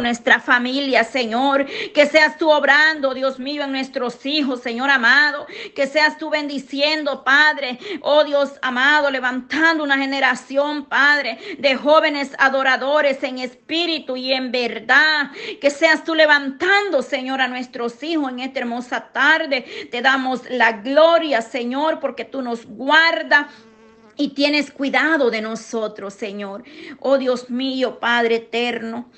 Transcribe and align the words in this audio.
nuestra 0.00 0.40
familia, 0.40 1.04
Señor. 1.04 1.66
Que 1.94 2.06
seas 2.06 2.36
tú 2.38 2.50
obrando, 2.50 3.14
Dios 3.14 3.38
mío, 3.38 3.64
en 3.64 3.72
nuestros 3.72 4.24
hijos, 4.26 4.60
Señor 4.60 4.90
amado. 4.90 5.46
Que 5.74 5.86
seas 5.86 6.18
tú 6.18 6.30
bendiciendo, 6.30 7.24
Padre. 7.24 7.78
Oh 8.02 8.24
Dios 8.24 8.58
amado, 8.62 9.10
levantando 9.10 9.84
una 9.84 9.98
generación, 9.98 10.86
Padre, 10.86 11.38
de 11.58 11.76
jóvenes 11.76 12.32
adoradores 12.38 13.22
en 13.22 13.38
espíritu 13.38 14.16
y 14.16 14.32
en 14.32 14.52
verdad. 14.52 15.30
Que 15.60 15.70
seas 15.70 16.04
tú 16.04 16.14
levantando, 16.14 17.02
Señor, 17.02 17.40
a 17.40 17.48
nuestros 17.48 18.02
hijos 18.02 18.30
en 18.30 18.40
esta 18.40 18.60
hermosa 18.60 19.08
tarde. 19.12 19.88
Te 19.90 20.02
damos 20.02 20.42
la 20.50 20.72
gloria, 20.72 21.42
Señor, 21.42 22.00
porque 22.00 22.24
tú 22.24 22.42
nos 22.42 22.66
guardas 22.66 23.46
y 24.16 24.28
tienes 24.28 24.70
cuidado 24.70 25.30
de 25.30 25.42
nosotros, 25.42 26.14
Señor. 26.14 26.64
Oh 27.00 27.18
Dios 27.18 27.50
mío, 27.50 27.98
Padre 28.00 28.36
eterno, 28.36 29.10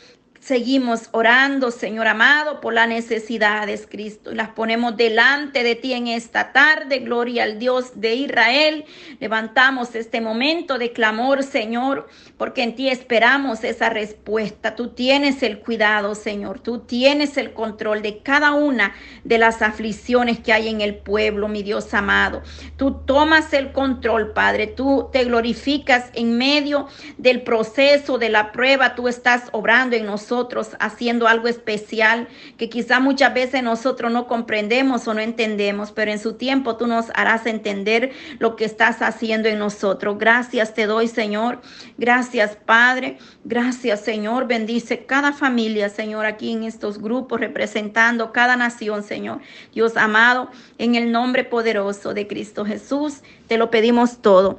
Seguimos 0.49 1.11
orando, 1.13 1.71
Señor 1.71 2.07
amado, 2.07 2.63
por 2.63 2.73
las 2.73 2.89
necesidades, 2.89 3.87
Cristo. 3.87 4.33
Y 4.33 4.35
las 4.35 4.49
ponemos 4.49 4.97
delante 4.97 5.63
de 5.63 5.75
ti 5.75 5.93
en 5.93 6.07
esta 6.07 6.53
tarde. 6.55 7.01
Gloria 7.01 7.43
al 7.45 7.59
Dios 7.59 8.01
de 8.01 8.15
Israel. 8.15 8.87
Levantamos 9.21 9.95
este 9.95 10.23
momento 10.23 10.79
de 10.79 10.93
clamor, 10.95 11.43
Señor, 11.43 12.09
porque 12.39 12.63
en 12.63 12.77
ti 12.77 12.89
esperamos 12.89 13.63
esa 13.63 13.91
respuesta. 13.91 14.75
Tú 14.75 14.89
tienes 14.95 15.43
el 15.43 15.59
cuidado, 15.59 16.15
Señor. 16.15 16.61
Tú 16.61 16.79
tienes 16.79 17.37
el 17.37 17.53
control 17.53 18.01
de 18.01 18.23
cada 18.23 18.53
una 18.53 18.95
de 19.25 19.37
las 19.37 19.61
aflicciones 19.61 20.41
que 20.41 20.55
hay 20.55 20.69
en 20.69 20.81
el 20.81 20.95
pueblo, 20.95 21.49
mi 21.49 21.63
Dios 21.63 21.93
amado. 21.93 22.41
Tú 22.79 23.03
tomas 23.05 23.53
el 23.53 23.73
control, 23.73 24.33
Padre. 24.33 24.67
Tú 24.67 25.11
te 25.13 25.25
glorificas 25.25 26.07
en 26.15 26.39
medio 26.39 26.89
del 27.19 27.43
proceso 27.43 28.17
de 28.17 28.31
la 28.31 28.51
prueba. 28.51 28.95
Tú 28.95 29.09
estás 29.09 29.51
obrando 29.53 29.95
en 29.95 30.07
nosotros 30.07 30.38
haciendo 30.79 31.27
algo 31.27 31.49
especial 31.49 32.29
que 32.57 32.69
quizá 32.69 33.01
muchas 33.01 33.35
veces 33.35 33.63
nosotros 33.63 34.13
no 34.13 34.27
comprendemos 34.27 35.09
o 35.09 35.15
no 35.15 35.21
entendemos, 35.21 35.93
pero 35.93 36.11
en 36.11 36.19
su 36.19 36.35
tiempo 36.35 36.77
tú 36.77 36.87
nos 36.87 37.07
harás 37.15 37.47
entender 37.47 38.13
lo 38.39 38.57
que 38.57 38.65
estás 38.65 39.03
haciendo 39.03 39.49
en 39.49 39.59
nosotros. 39.59 40.19
Gracias 40.19 40.75
te 40.75 40.87
doy, 40.87 41.09
Señor. 41.09 41.61
Gracias, 41.97 42.57
Padre. 42.57 43.19
Gracias, 43.45 44.01
Señor. 44.01 44.47
Bendice 44.47 45.07
cada 45.07 45.33
familia, 45.33 45.89
Señor, 45.89 46.27
aquí 46.27 46.53
en 46.53 46.65
estos 46.65 47.01
grupos, 47.01 47.41
representando 47.41 48.33
cada 48.33 48.57
nación, 48.57 49.03
Señor. 49.03 49.41
Dios 49.73 49.97
amado, 49.97 50.51
en 50.79 50.95
el 50.95 51.11
nombre 51.11 51.45
poderoso 51.45 52.15
de 52.15 52.27
Cristo 52.27 52.65
Jesús, 52.65 53.23
te 53.47 53.59
lo 53.59 53.71
pedimos 53.71 54.19
todo. 54.23 54.59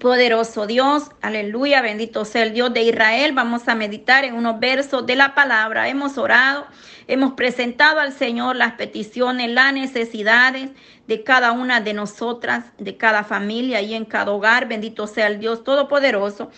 Poderoso 0.00 0.66
Dios, 0.66 1.04
aleluya, 1.22 1.80
bendito 1.80 2.24
sea 2.24 2.42
el 2.42 2.52
Dios 2.52 2.74
de 2.74 2.82
Israel. 2.82 3.30
Vamos 3.32 3.68
a 3.68 3.76
meditar 3.76 4.24
en 4.24 4.34
unos 4.34 4.58
versos 4.58 5.06
de 5.06 5.14
la 5.14 5.36
palabra. 5.36 5.88
Hemos 5.88 6.18
orado, 6.18 6.66
hemos 7.06 7.34
presentado 7.34 8.00
al 8.00 8.12
Señor 8.12 8.56
las 8.56 8.72
peticiones, 8.72 9.48
las 9.48 9.72
necesidades 9.72 10.70
de 11.06 11.22
cada 11.22 11.52
una 11.52 11.80
de 11.80 11.94
nosotras, 11.94 12.64
de 12.78 12.96
cada 12.96 13.22
familia 13.22 13.80
y 13.80 13.94
en 13.94 14.06
cada 14.06 14.32
hogar. 14.32 14.66
Bendito 14.66 15.06
sea 15.06 15.28
el 15.28 15.38
Dios 15.38 15.62
Todopoderoso. 15.62 16.50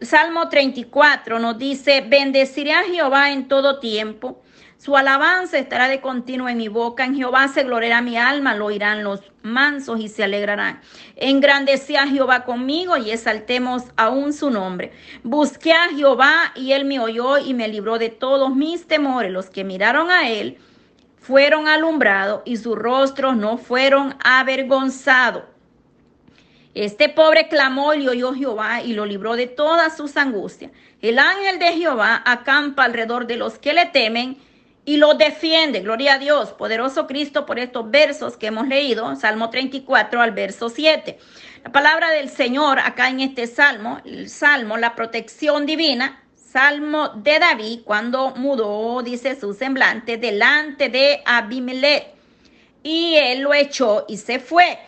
Salmo 0.00 0.48
34 0.48 1.40
nos 1.40 1.58
dice, 1.58 2.04
bendeciré 2.06 2.72
a 2.72 2.84
Jehová 2.84 3.32
en 3.32 3.48
todo 3.48 3.80
tiempo 3.80 4.40
su 4.86 4.96
alabanza 4.96 5.58
estará 5.58 5.88
de 5.88 6.00
continuo 6.00 6.48
en 6.48 6.58
mi 6.58 6.68
boca. 6.68 7.04
En 7.04 7.16
Jehová 7.16 7.48
se 7.48 7.64
gloriará 7.64 8.02
mi 8.02 8.16
alma, 8.16 8.54
lo 8.54 8.66
oirán 8.66 9.02
los 9.02 9.20
mansos 9.42 9.98
y 9.98 10.06
se 10.06 10.22
alegrarán. 10.22 10.80
Engrandecí 11.16 11.96
a 11.96 12.06
Jehová 12.06 12.44
conmigo 12.44 12.96
y 12.96 13.10
exaltemos 13.10 13.82
aún 13.96 14.32
su 14.32 14.48
nombre. 14.48 14.92
Busqué 15.24 15.72
a 15.72 15.88
Jehová 15.88 16.52
y 16.54 16.70
él 16.70 16.84
me 16.84 17.00
oyó 17.00 17.36
y 17.36 17.52
me 17.52 17.66
libró 17.66 17.98
de 17.98 18.10
todos 18.10 18.54
mis 18.54 18.86
temores. 18.86 19.32
Los 19.32 19.50
que 19.50 19.64
miraron 19.64 20.08
a 20.08 20.30
él 20.30 20.58
fueron 21.16 21.66
alumbrados 21.66 22.42
y 22.44 22.56
sus 22.56 22.78
rostros 22.78 23.36
no 23.36 23.58
fueron 23.58 24.14
avergonzados. 24.22 25.42
Este 26.74 27.08
pobre 27.08 27.48
clamó 27.48 27.92
y 27.94 28.06
oyó 28.06 28.34
Jehová 28.34 28.82
y 28.82 28.92
lo 28.92 29.04
libró 29.04 29.34
de 29.34 29.48
todas 29.48 29.96
sus 29.96 30.16
angustias. 30.16 30.70
El 31.02 31.18
ángel 31.18 31.58
de 31.58 31.72
Jehová 31.72 32.22
acampa 32.24 32.84
alrededor 32.84 33.26
de 33.26 33.34
los 33.34 33.58
que 33.58 33.72
le 33.72 33.86
temen 33.86 34.38
y 34.86 34.96
lo 34.96 35.14
defiende. 35.14 35.80
Gloria 35.80 36.14
a 36.14 36.18
Dios, 36.18 36.52
poderoso 36.52 37.06
Cristo, 37.06 37.44
por 37.44 37.58
estos 37.58 37.90
versos 37.90 38.36
que 38.36 38.46
hemos 38.46 38.68
leído, 38.68 39.14
Salmo 39.16 39.50
34 39.50 40.22
al 40.22 40.30
verso 40.30 40.70
7. 40.70 41.18
La 41.64 41.72
palabra 41.72 42.10
del 42.10 42.30
Señor 42.30 42.78
acá 42.78 43.08
en 43.08 43.20
este 43.20 43.48
salmo, 43.48 44.00
el 44.04 44.30
salmo, 44.30 44.76
la 44.78 44.94
protección 44.94 45.66
divina, 45.66 46.22
salmo 46.36 47.08
de 47.08 47.40
David, 47.40 47.80
cuando 47.84 48.30
mudó, 48.36 49.02
dice 49.02 49.38
su 49.38 49.52
semblante, 49.52 50.18
delante 50.18 50.88
de 50.88 51.20
Abimelech. 51.26 52.14
Y 52.84 53.16
él 53.16 53.40
lo 53.40 53.52
echó 53.52 54.04
y 54.06 54.16
se 54.16 54.38
fue. 54.38 54.78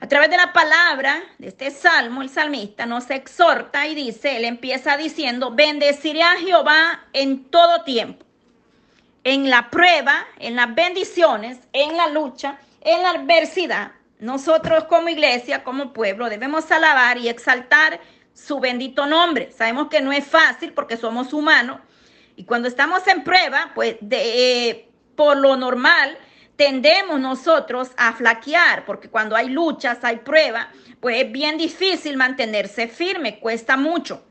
A 0.00 0.08
través 0.08 0.30
de 0.30 0.36
la 0.36 0.52
palabra 0.52 1.22
de 1.38 1.46
este 1.46 1.70
salmo, 1.70 2.22
el 2.22 2.28
salmista 2.28 2.86
nos 2.86 3.08
exhorta 3.08 3.86
y 3.86 3.94
dice, 3.94 4.36
él 4.36 4.44
empieza 4.44 4.96
diciendo, 4.96 5.52
bendeciré 5.54 6.24
a 6.24 6.32
Jehová 6.38 7.04
en 7.12 7.44
todo 7.44 7.84
tiempo 7.84 8.26
en 9.24 9.50
la 9.50 9.70
prueba, 9.70 10.26
en 10.38 10.56
las 10.56 10.74
bendiciones, 10.74 11.58
en 11.72 11.96
la 11.96 12.08
lucha, 12.08 12.58
en 12.80 13.02
la 13.02 13.10
adversidad, 13.10 13.92
nosotros 14.18 14.84
como 14.84 15.08
iglesia, 15.08 15.64
como 15.64 15.92
pueblo, 15.92 16.28
debemos 16.28 16.70
alabar 16.70 17.18
y 17.18 17.28
exaltar 17.28 18.00
su 18.34 18.60
bendito 18.60 19.06
nombre. 19.06 19.50
Sabemos 19.52 19.88
que 19.88 20.00
no 20.00 20.12
es 20.12 20.24
fácil 20.24 20.72
porque 20.72 20.96
somos 20.96 21.32
humanos 21.32 21.80
y 22.36 22.44
cuando 22.44 22.68
estamos 22.68 23.06
en 23.08 23.24
prueba, 23.24 23.72
pues 23.74 23.96
de, 24.00 24.68
eh, 24.70 24.88
por 25.16 25.36
lo 25.36 25.56
normal 25.56 26.16
tendemos 26.56 27.20
nosotros 27.20 27.90
a 27.96 28.12
flaquear 28.12 28.84
porque 28.84 29.08
cuando 29.08 29.36
hay 29.36 29.48
luchas, 29.48 29.98
hay 30.02 30.18
pruebas, 30.18 30.68
pues 31.00 31.24
es 31.24 31.32
bien 31.32 31.58
difícil 31.58 32.16
mantenerse 32.16 32.88
firme, 32.88 33.38
cuesta 33.38 33.76
mucho. 33.76 34.24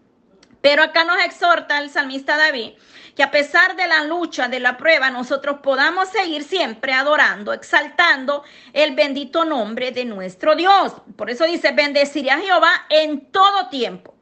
Pero 0.62 0.84
acá 0.84 1.04
nos 1.04 1.20
exhorta 1.24 1.80
el 1.80 1.90
salmista 1.90 2.38
David 2.38 2.74
que 3.16 3.24
a 3.24 3.32
pesar 3.32 3.76
de 3.76 3.88
la 3.88 4.04
lucha, 4.04 4.48
de 4.48 4.60
la 4.60 4.78
prueba, 4.78 5.10
nosotros 5.10 5.58
podamos 5.62 6.10
seguir 6.10 6.44
siempre 6.44 6.94
adorando, 6.94 7.54
exaltando 7.54 8.44
el 8.74 8.96
bendito 8.96 9.44
nombre 9.44 9.92
de 9.92 10.06
nuestro 10.06 10.56
Dios. 10.56 10.94
Por 11.18 11.30
eso 11.30 11.46
dice, 11.46 11.72
bendeciré 11.72 12.32
a 12.32 12.40
Jehová 12.40 12.86
en 12.90 13.32
todo 13.32 13.68
tiempo, 13.70 14.16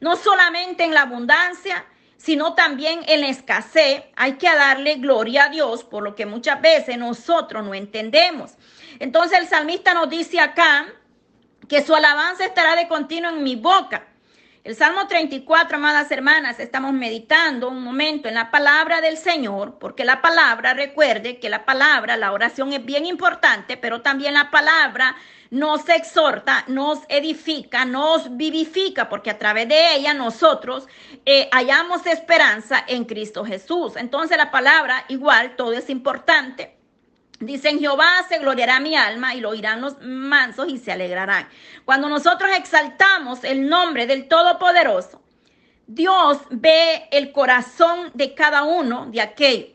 no 0.00 0.16
solamente 0.16 0.84
en 0.84 0.94
la 0.94 1.02
abundancia, 1.02 1.84
sino 2.16 2.54
también 2.54 3.00
en 3.08 3.22
la 3.22 3.28
escasez. 3.28 4.04
Hay 4.16 4.34
que 4.34 4.52
darle 4.54 4.96
gloria 4.96 5.44
a 5.44 5.48
Dios 5.48 5.84
por 5.84 6.02
lo 6.02 6.14
que 6.14 6.26
muchas 6.26 6.60
veces 6.60 6.98
nosotros 6.98 7.64
no 7.64 7.74
entendemos. 7.74 8.52
Entonces 8.98 9.38
el 9.38 9.48
salmista 9.48 9.92
nos 9.92 10.08
dice 10.08 10.40
acá 10.40 10.86
que 11.68 11.82
su 11.82 11.94
alabanza 11.94 12.44
estará 12.44 12.76
de 12.76 12.88
continuo 12.88 13.30
en 13.30 13.42
mi 13.42 13.56
boca. 13.56 14.06
El 14.66 14.74
Salmo 14.74 15.06
34, 15.06 15.76
amadas 15.76 16.10
hermanas, 16.10 16.58
estamos 16.58 16.92
meditando 16.92 17.68
un 17.68 17.84
momento 17.84 18.26
en 18.26 18.34
la 18.34 18.50
palabra 18.50 19.00
del 19.00 19.16
Señor, 19.16 19.78
porque 19.78 20.04
la 20.04 20.20
palabra, 20.20 20.74
recuerde 20.74 21.38
que 21.38 21.48
la 21.48 21.64
palabra, 21.64 22.16
la 22.16 22.32
oración 22.32 22.72
es 22.72 22.84
bien 22.84 23.06
importante, 23.06 23.76
pero 23.76 24.02
también 24.02 24.34
la 24.34 24.50
palabra 24.50 25.14
nos 25.50 25.88
exhorta, 25.88 26.64
nos 26.66 26.98
edifica, 27.08 27.84
nos 27.84 28.36
vivifica, 28.36 29.08
porque 29.08 29.30
a 29.30 29.38
través 29.38 29.68
de 29.68 29.94
ella 29.94 30.14
nosotros 30.14 30.88
eh, 31.24 31.48
hallamos 31.52 32.04
esperanza 32.04 32.82
en 32.88 33.04
Cristo 33.04 33.44
Jesús. 33.44 33.94
Entonces 33.94 34.36
la 34.36 34.50
palabra, 34.50 35.04
igual, 35.06 35.54
todo 35.54 35.74
es 35.74 35.88
importante. 35.90 36.75
Dicen, 37.40 37.78
Jehová 37.78 38.08
se 38.28 38.38
gloriará 38.38 38.80
mi 38.80 38.96
alma 38.96 39.34
y 39.34 39.40
lo 39.40 39.50
oirán 39.50 39.80
los 39.82 40.00
mansos 40.00 40.68
y 40.68 40.78
se 40.78 40.92
alegrarán. 40.92 41.48
Cuando 41.84 42.08
nosotros 42.08 42.50
exaltamos 42.56 43.44
el 43.44 43.68
nombre 43.68 44.06
del 44.06 44.26
Todopoderoso, 44.26 45.22
Dios 45.86 46.38
ve 46.50 47.08
el 47.10 47.32
corazón 47.32 48.10
de 48.14 48.34
cada 48.34 48.62
uno 48.62 49.06
de 49.06 49.20
aquellos. 49.20 49.70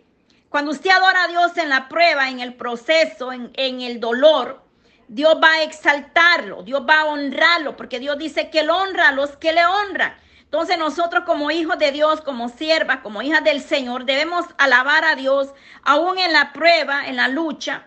Cuando 0.50 0.72
usted 0.72 0.90
adora 0.90 1.24
a 1.24 1.28
Dios 1.28 1.56
en 1.58 1.70
la 1.70 1.88
prueba, 1.88 2.30
en 2.30 2.40
el 2.40 2.56
proceso, 2.56 3.32
en, 3.32 3.52
en 3.54 3.80
el 3.82 4.00
dolor, 4.00 4.62
Dios 5.08 5.38
va 5.42 5.54
a 5.54 5.64
exaltarlo, 5.64 6.64
Dios 6.64 6.84
va 6.88 7.02
a 7.02 7.06
honrarlo, 7.06 7.78
porque 7.78 8.00
Dios 8.00 8.18
dice 8.18 8.50
que 8.50 8.62
él 8.62 8.70
honra 8.70 9.10
a 9.10 9.12
los 9.14 9.38
que 9.38 9.54
le 9.54 9.66
honran. 9.66 10.16
Entonces 10.52 10.78
nosotros 10.78 11.24
como 11.26 11.50
hijos 11.50 11.80
de 11.80 11.94
Dios, 11.94 12.20
como 12.20 12.50
siervas, 12.50 12.98
como 12.98 13.22
hijas 13.22 13.42
del 13.42 13.62
Señor, 13.62 14.04
debemos 14.04 14.46
alabar 14.58 15.06
a 15.06 15.16
Dios 15.16 15.48
aún 15.82 16.20
en 16.20 16.34
la 16.34 16.52
prueba, 16.52 17.08
en 17.08 17.16
la 17.16 17.30
lucha, 17.30 17.86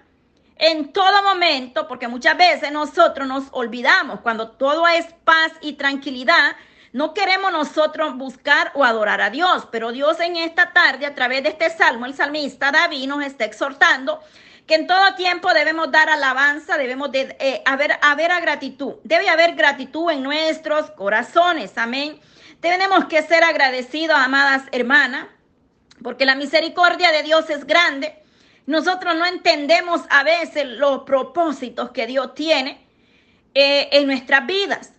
en 0.57 0.91
todo 0.91 1.23
momento, 1.23 1.87
porque 1.87 2.09
muchas 2.09 2.39
veces 2.39 2.73
nosotros 2.73 3.29
nos 3.29 3.49
olvidamos 3.51 4.21
cuando 4.21 4.53
todo 4.53 4.89
es 4.89 5.05
paz 5.25 5.53
y 5.61 5.75
tranquilidad. 5.75 6.57
No 6.95 7.13
queremos 7.13 7.53
nosotros 7.53 8.17
buscar 8.17 8.73
o 8.75 8.83
adorar 8.83 9.21
a 9.21 9.29
Dios, 9.29 9.69
pero 9.71 9.93
Dios 9.93 10.19
en 10.21 10.37
esta 10.37 10.73
tarde, 10.73 11.05
a 11.05 11.15
través 11.15 11.43
de 11.43 11.51
este 11.51 11.69
salmo, 11.69 12.07
el 12.07 12.15
salmista 12.15 12.73
David 12.73 13.07
nos 13.07 13.27
está 13.27 13.45
exhortando 13.45 14.23
que 14.67 14.77
en 14.77 14.87
todo 14.87 15.15
tiempo 15.17 15.53
debemos 15.53 15.91
dar 15.91 16.09
alabanza, 16.09 16.79
debemos 16.79 17.13
de, 17.13 17.37
eh, 17.39 17.63
haber, 17.67 17.99
haber 18.01 18.33
a 18.33 18.41
gratitud. 18.41 18.95
Debe 19.05 19.29
haber 19.29 19.55
gratitud 19.55 20.11
en 20.11 20.23
nuestros 20.23 20.91
corazones. 20.93 21.77
Amén. 21.77 22.19
Tenemos 22.65 23.05
que 23.11 23.21
ser 23.21 23.45
agradecidos, 23.45 24.17
amadas 24.17 24.63
hermanas, 24.73 25.27
porque 26.03 26.25
la 26.25 26.35
misericordia 26.35 27.13
de 27.13 27.23
Dios 27.23 27.51
es 27.51 27.67
grande. 27.67 28.23
Nosotros 28.65 29.15
no 29.17 29.27
entendemos 29.27 30.01
a 30.09 30.23
veces 30.23 30.65
los 30.69 31.03
propósitos 31.03 31.91
que 31.91 32.07
Dios 32.07 32.35
tiene 32.35 32.89
eh, 33.53 33.91
en 33.93 34.07
nuestras 34.07 34.47
vidas. 34.47 34.95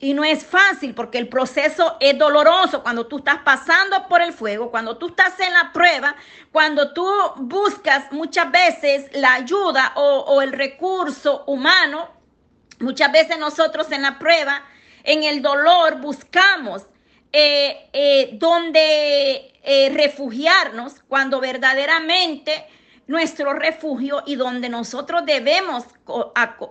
Y 0.00 0.12
no 0.12 0.24
es 0.24 0.44
fácil 0.44 0.92
porque 0.92 1.18
el 1.18 1.28
proceso 1.28 1.98
es 2.00 2.18
doloroso 2.18 2.82
cuando 2.82 3.06
tú 3.06 3.18
estás 3.18 3.42
pasando 3.44 4.08
por 4.08 4.20
el 4.20 4.32
fuego, 4.32 4.72
cuando 4.72 4.98
tú 4.98 5.10
estás 5.10 5.38
en 5.38 5.52
la 5.52 5.72
prueba, 5.72 6.16
cuando 6.50 6.92
tú 6.92 7.08
buscas 7.36 8.10
muchas 8.10 8.50
veces 8.50 9.08
la 9.12 9.34
ayuda 9.34 9.92
o, 9.94 10.42
el 10.42 10.50
recurso 10.50 11.44
humano. 11.46 12.08
Muchas 12.80 13.12
veces 13.12 13.38
nosotros 13.38 13.92
en 13.92 14.02
la 14.02 14.18
prueba, 14.18 14.64
en 15.04 15.24
el 15.24 15.42
dolor, 15.42 16.00
buscamos 16.00 16.86
eh, 17.32 17.88
eh, 17.92 18.30
donde 18.34 19.52
eh, 19.62 19.90
refugiarnos 19.92 20.94
cuando 21.08 21.40
verdaderamente 21.40 22.66
nuestro 23.06 23.52
refugio 23.52 24.22
y 24.26 24.36
donde 24.36 24.68
nosotros 24.68 25.26
debemos 25.26 25.84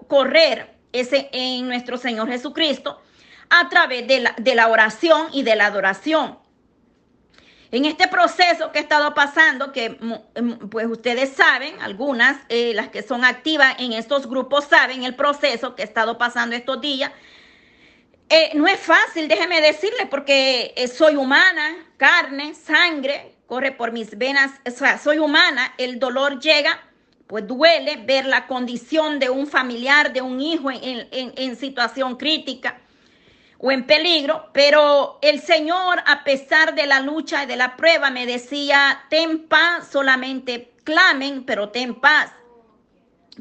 correr 0.08 0.78
es 0.92 1.10
en 1.12 1.68
nuestro 1.68 1.98
Señor 1.98 2.28
Jesucristo 2.28 3.02
a 3.50 3.70
través 3.70 4.08
de 4.08 4.56
la, 4.56 4.68
oración 4.68 5.28
y 5.32 5.44
de 5.44 5.56
la 5.56 5.68
adoración. 5.68 6.40
En 7.70 7.86
este 7.86 8.08
proceso 8.08 8.72
que 8.72 8.80
he 8.80 8.82
estado 8.82 9.14
pasando, 9.14 9.74
que 9.74 9.98
pues 10.72 10.88
ustedes 10.88 11.34
saben, 11.34 11.82
algunas, 11.82 12.38
eh, 12.48 12.74
las 12.74 12.90
que 12.90 13.04
son 13.04 13.26
activas 13.26 13.76
en 13.80 13.92
estos 13.94 14.28
grupos 14.28 14.66
saben 14.66 15.04
el 15.04 15.16
proceso 15.16 15.76
que 15.76 15.82
he 15.82 15.86
estado 15.86 16.18
pasando 16.18 16.56
estos 16.56 16.80
días. 16.80 17.12
Eh, 18.30 18.52
no 18.56 18.68
es 18.68 18.80
fácil, 18.80 19.28
déjeme 19.30 19.62
decirle, 19.62 20.06
porque 20.06 20.74
eh, 20.76 20.88
soy 20.90 21.16
humana, 21.16 21.78
carne, 21.96 22.54
sangre, 22.54 23.36
corre 23.46 23.72
por 23.72 23.94
mis 23.94 24.18
venas, 24.18 24.52
o 24.66 24.72
sea, 24.72 24.98
soy 24.98 25.20
humana, 25.20 25.74
el 25.78 25.98
dolor 25.98 26.40
llega, 26.40 26.78
pues 27.28 27.48
duele 27.48 27.96
ver 28.06 28.26
la 28.26 28.46
condición 28.46 29.20
de 29.20 29.30
un 29.30 29.48
familiar, 29.48 30.12
de 30.12 30.22
un 30.22 30.42
hijo 30.42 30.70
en, 30.72 31.08
en 31.12 31.56
situación 31.56 32.18
crítica 32.18 32.82
o 33.60 33.72
en 33.72 33.88
peligro, 33.88 34.50
pero 34.54 35.20
el 35.22 35.42
Señor, 35.42 36.04
a 36.06 36.24
pesar 36.24 36.76
de 36.76 36.86
la 36.86 37.00
lucha 37.00 37.44
y 37.44 37.48
de 37.48 37.56
la 37.56 37.78
prueba, 37.78 38.10
me 38.10 38.26
decía, 38.26 39.06
ten 39.10 39.48
paz, 39.48 39.88
solamente 39.92 40.74
clamen, 40.84 41.44
pero 41.44 41.70
ten 41.70 41.96
paz. 41.96 42.32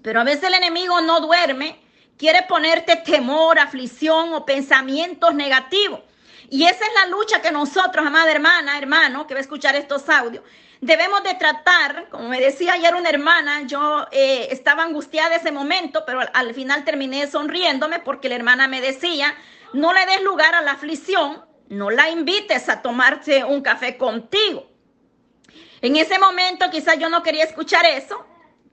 Pero 0.02 0.20
a 0.20 0.24
veces 0.24 0.44
el 0.44 0.54
enemigo 0.54 1.00
no 1.00 1.20
duerme, 1.20 1.80
quiere 2.16 2.42
ponerte 2.42 2.96
temor, 2.96 3.58
aflicción 3.58 4.32
o 4.34 4.44
pensamientos 4.44 5.34
negativos. 5.34 6.00
Y 6.48 6.64
esa 6.64 6.84
es 6.84 6.92
la 6.94 7.06
lucha 7.06 7.42
que 7.42 7.50
nosotros, 7.50 8.06
amada 8.06 8.30
hermana, 8.30 8.78
hermano, 8.78 9.26
que 9.26 9.34
va 9.34 9.38
a 9.38 9.42
escuchar 9.42 9.74
estos 9.74 10.08
audios, 10.08 10.44
debemos 10.80 11.22
de 11.24 11.34
tratar, 11.34 12.08
como 12.10 12.28
me 12.28 12.40
decía 12.40 12.74
ayer 12.74 12.94
una 12.94 13.08
hermana, 13.08 13.62
yo 13.66 14.06
eh, 14.12 14.48
estaba 14.50 14.84
angustiada 14.84 15.36
ese 15.36 15.50
momento, 15.50 16.04
pero 16.06 16.20
al 16.32 16.54
final 16.54 16.84
terminé 16.84 17.26
sonriéndome 17.26 17.98
porque 18.00 18.28
la 18.28 18.36
hermana 18.36 18.68
me 18.68 18.80
decía, 18.80 19.34
no 19.72 19.92
le 19.92 20.06
des 20.06 20.22
lugar 20.22 20.54
a 20.54 20.60
la 20.60 20.72
aflicción, 20.72 21.44
no 21.68 21.90
la 21.90 22.10
invites 22.10 22.68
a 22.68 22.82
tomarse 22.82 23.42
un 23.44 23.60
café 23.62 23.96
contigo. 23.96 24.68
En 25.80 25.96
ese 25.96 26.18
momento 26.18 26.70
quizás 26.70 26.98
yo 26.98 27.08
no 27.08 27.22
quería 27.22 27.44
escuchar 27.44 27.84
eso, 27.86 28.24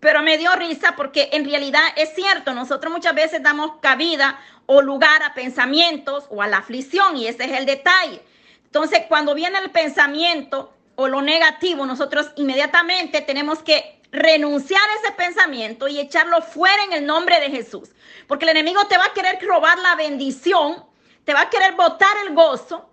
pero 0.04 0.22
me 0.22 0.38
dio 0.38 0.54
risa 0.56 0.96
porque 0.98 1.30
en 1.32 1.50
realidad 1.50 1.82
es 1.96 2.14
cierto, 2.14 2.54
nosotros 2.54 2.92
muchas 2.92 3.16
veces 3.16 3.42
damos 3.42 3.76
cabida 3.80 4.38
o 4.66 4.82
lugar 4.82 5.24
a 5.24 5.34
pensamientos 5.34 6.26
o 6.30 6.42
a 6.42 6.48
la 6.48 6.58
aflicción 6.58 7.16
y 7.16 7.28
ese 7.28 7.46
es 7.46 7.52
el 7.54 7.66
detalle. 7.66 8.22
Entonces, 8.66 9.04
cuando 9.08 9.34
viene 9.34 9.60
el 9.60 9.72
pensamiento 9.72 10.74
o 10.96 11.08
lo 11.08 11.22
negativo, 11.22 11.86
nosotros 11.86 12.32
inmediatamente 12.36 13.22
tenemos 13.22 13.64
que 13.64 14.02
renunciar 14.12 14.82
a 14.82 15.02
ese 15.02 15.14
pensamiento 15.14 15.88
y 15.88 16.02
echarlo 16.02 16.42
fuera 16.42 16.84
en 16.84 16.92
el 16.92 17.06
nombre 17.06 17.40
de 17.40 17.50
Jesús. 17.50 17.90
Porque 18.28 18.44
el 18.44 18.52
enemigo 18.52 18.86
te 18.88 18.98
va 18.98 19.06
a 19.06 19.14
querer 19.14 19.40
robar 19.42 19.80
la 19.80 19.96
bendición, 19.96 20.84
te 21.24 21.34
va 21.34 21.44
a 21.44 21.50
querer 21.50 21.76
botar 21.76 22.18
el 22.28 22.34
gozo 22.36 22.90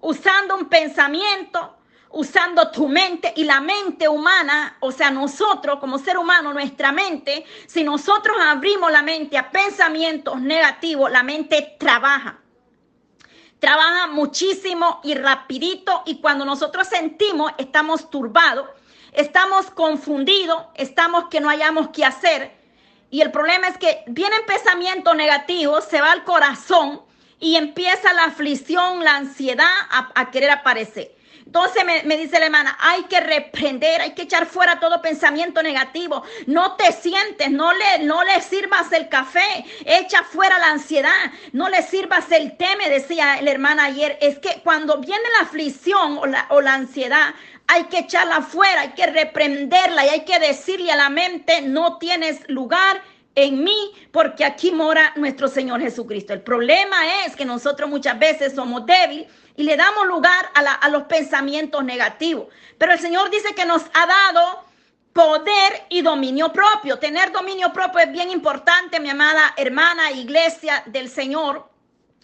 usando 0.00 0.54
un 0.54 0.68
pensamiento, 0.68 1.76
usando 2.12 2.70
tu 2.70 2.88
mente 2.88 3.32
y 3.36 3.44
la 3.44 3.60
mente 3.60 4.08
humana, 4.08 4.76
o 4.80 4.92
sea, 4.92 5.10
nosotros 5.10 5.78
como 5.78 5.98
ser 5.98 6.18
humano, 6.18 6.52
nuestra 6.52 6.92
mente, 6.92 7.44
si 7.66 7.84
nosotros 7.84 8.36
abrimos 8.40 8.92
la 8.92 9.02
mente 9.02 9.38
a 9.38 9.50
pensamientos 9.50 10.40
negativos, 10.40 11.10
la 11.10 11.22
mente 11.22 11.76
trabaja. 11.78 12.38
Trabaja 13.58 14.08
muchísimo 14.08 15.00
y 15.04 15.14
rapidito 15.14 16.02
y 16.04 16.20
cuando 16.20 16.44
nosotros 16.44 16.88
sentimos 16.88 17.52
estamos 17.58 18.10
turbados, 18.10 18.68
estamos 19.12 19.70
confundidos, 19.70 20.64
estamos 20.74 21.28
que 21.30 21.40
no 21.40 21.48
hayamos 21.48 21.88
qué 21.90 22.04
hacer. 22.04 22.62
Y 23.10 23.20
el 23.20 23.30
problema 23.30 23.68
es 23.68 23.78
que 23.78 24.02
vienen 24.06 24.40
pensamientos 24.46 25.14
negativos, 25.14 25.84
se 25.84 26.00
va 26.00 26.12
al 26.12 26.24
corazón 26.24 27.02
y 27.38 27.56
empieza 27.56 28.12
la 28.14 28.24
aflicción, 28.24 29.04
la 29.04 29.16
ansiedad 29.16 29.66
a, 29.90 30.30
querer 30.30 30.50
aparecer. 30.50 31.14
Entonces 31.54 31.84
me, 32.06 32.16
dice 32.16 32.38
la 32.38 32.46
hermana, 32.46 32.78
hay 32.80 33.02
que 33.02 33.20
reprender, 33.20 34.00
hay 34.00 34.12
que 34.12 34.22
echar 34.22 34.46
fuera 34.46 34.80
todo 34.80 35.02
pensamiento 35.02 35.62
negativo. 35.62 36.22
No 36.46 36.76
te 36.76 36.92
sientes, 36.92 37.50
no 37.50 37.74
le, 37.74 38.04
no 38.06 38.24
le 38.24 38.40
sirvas 38.40 38.90
el 38.92 39.10
café, 39.10 39.66
echa 39.84 40.22
fuera 40.22 40.58
la 40.58 40.70
ansiedad, 40.70 41.12
no 41.52 41.68
le 41.68 41.82
sirvas 41.82 42.32
el 42.32 42.56
té, 42.56 42.74
me 42.78 42.88
decía 42.88 43.42
la 43.42 43.50
hermana 43.50 43.84
ayer. 43.84 44.16
Es 44.22 44.38
que 44.38 44.62
cuando 44.64 44.96
viene 44.96 45.24
la 45.38 45.44
aflicción 45.44 46.16
o 46.16 46.24
la, 46.24 46.46
o 46.48 46.62
la 46.62 46.72
ansiedad, 46.72 47.34
hay 47.66 47.84
que 47.84 47.98
echarla 47.98 48.40
fuera, 48.40 48.80
hay 48.80 48.92
que 48.92 49.08
reprenderla 49.08 50.06
y 50.06 50.08
hay 50.08 50.24
que 50.24 50.38
decirle 50.38 50.90
a 50.90 50.96
la 50.96 51.10
mente, 51.10 51.60
no 51.60 51.98
tienes 51.98 52.48
lugar 52.48 53.02
en 53.34 53.64
mí, 53.64 53.92
porque 54.10 54.44
aquí 54.44 54.72
mora 54.72 55.12
nuestro 55.16 55.48
Señor 55.48 55.80
Jesucristo. 55.80 56.32
El 56.32 56.42
problema 56.42 57.24
es 57.24 57.34
que 57.34 57.44
nosotros 57.44 57.88
muchas 57.88 58.18
veces 58.18 58.54
somos 58.54 58.84
débiles 58.86 59.28
y 59.56 59.64
le 59.64 59.76
damos 59.76 60.06
lugar 60.06 60.50
a, 60.54 60.88
los 60.88 61.04
pensamientos 61.04 61.84
negativos. 61.84 62.46
Pero 62.78 62.92
el 62.92 62.98
Señor 62.98 63.30
dice 63.30 63.54
que 63.54 63.64
nos 63.64 63.82
ha 63.94 64.06
dado 64.06 64.64
poder 65.12 65.86
y 65.88 66.02
dominio 66.02 66.52
propio. 66.52 66.98
Tener 66.98 67.32
dominio 67.32 67.72
propio 67.72 68.00
es 68.00 68.12
bien 68.12 68.30
importante, 68.30 69.00
mi 69.00 69.10
amada 69.10 69.54
hermana 69.56 70.10
iglesia 70.12 70.82
del 70.86 71.08
Señor. 71.08 71.70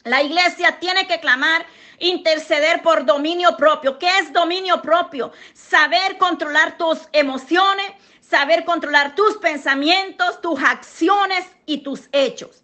La 0.04 0.22
iglesia 0.22 0.78
tiene 0.78 1.06
que 1.06 1.20
clamar 1.20 1.66
interceder 1.98 2.82
por 2.82 3.04
dominio 3.04 3.56
propio. 3.56 3.98
¿Qué 3.98 4.08
es 4.18 4.32
dominio 4.32 4.80
propio? 4.80 5.32
Saber 5.52 6.16
controlar 6.16 6.78
tus 6.78 7.08
emociones, 7.12 7.92
saber 8.28 8.64
controlar 8.64 9.14
tus 9.14 9.36
pensamientos, 9.38 10.40
tus 10.40 10.60
acciones 10.62 11.46
y 11.66 11.78
tus 11.78 12.08
hechos. 12.12 12.62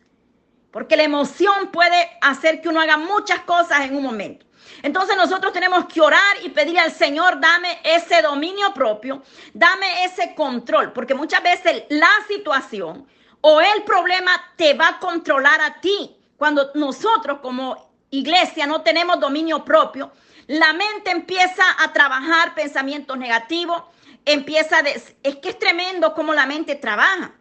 Porque 0.70 0.96
la 0.96 1.04
emoción 1.04 1.70
puede 1.72 2.10
hacer 2.20 2.60
que 2.60 2.68
uno 2.68 2.80
haga 2.80 2.96
muchas 2.96 3.40
cosas 3.40 3.82
en 3.82 3.96
un 3.96 4.02
momento. 4.02 4.44
Entonces 4.82 5.16
nosotros 5.16 5.52
tenemos 5.52 5.86
que 5.86 6.00
orar 6.00 6.36
y 6.42 6.50
pedir 6.50 6.78
al 6.78 6.92
Señor, 6.92 7.40
dame 7.40 7.78
ese 7.84 8.20
dominio 8.22 8.74
propio, 8.74 9.22
dame 9.52 10.04
ese 10.04 10.34
control, 10.34 10.92
porque 10.92 11.14
muchas 11.14 11.42
veces 11.42 11.84
la 11.88 12.10
situación 12.28 13.06
o 13.40 13.60
el 13.60 13.82
problema 13.84 14.32
te 14.56 14.74
va 14.74 14.88
a 14.88 14.98
controlar 14.98 15.60
a 15.60 15.80
ti. 15.80 16.16
Cuando 16.36 16.72
nosotros 16.74 17.38
como 17.40 17.92
iglesia 18.10 18.66
no 18.66 18.82
tenemos 18.82 19.20
dominio 19.20 19.64
propio, 19.64 20.12
la 20.46 20.72
mente 20.72 21.10
empieza 21.10 21.62
a 21.78 21.92
trabajar 21.92 22.54
pensamientos 22.54 23.16
negativos, 23.16 23.82
empieza 24.24 24.78
a... 24.78 24.80
es 24.80 25.36
que 25.36 25.50
es 25.50 25.58
tremendo 25.58 26.14
cómo 26.14 26.34
la 26.34 26.46
mente 26.46 26.74
trabaja. 26.74 27.34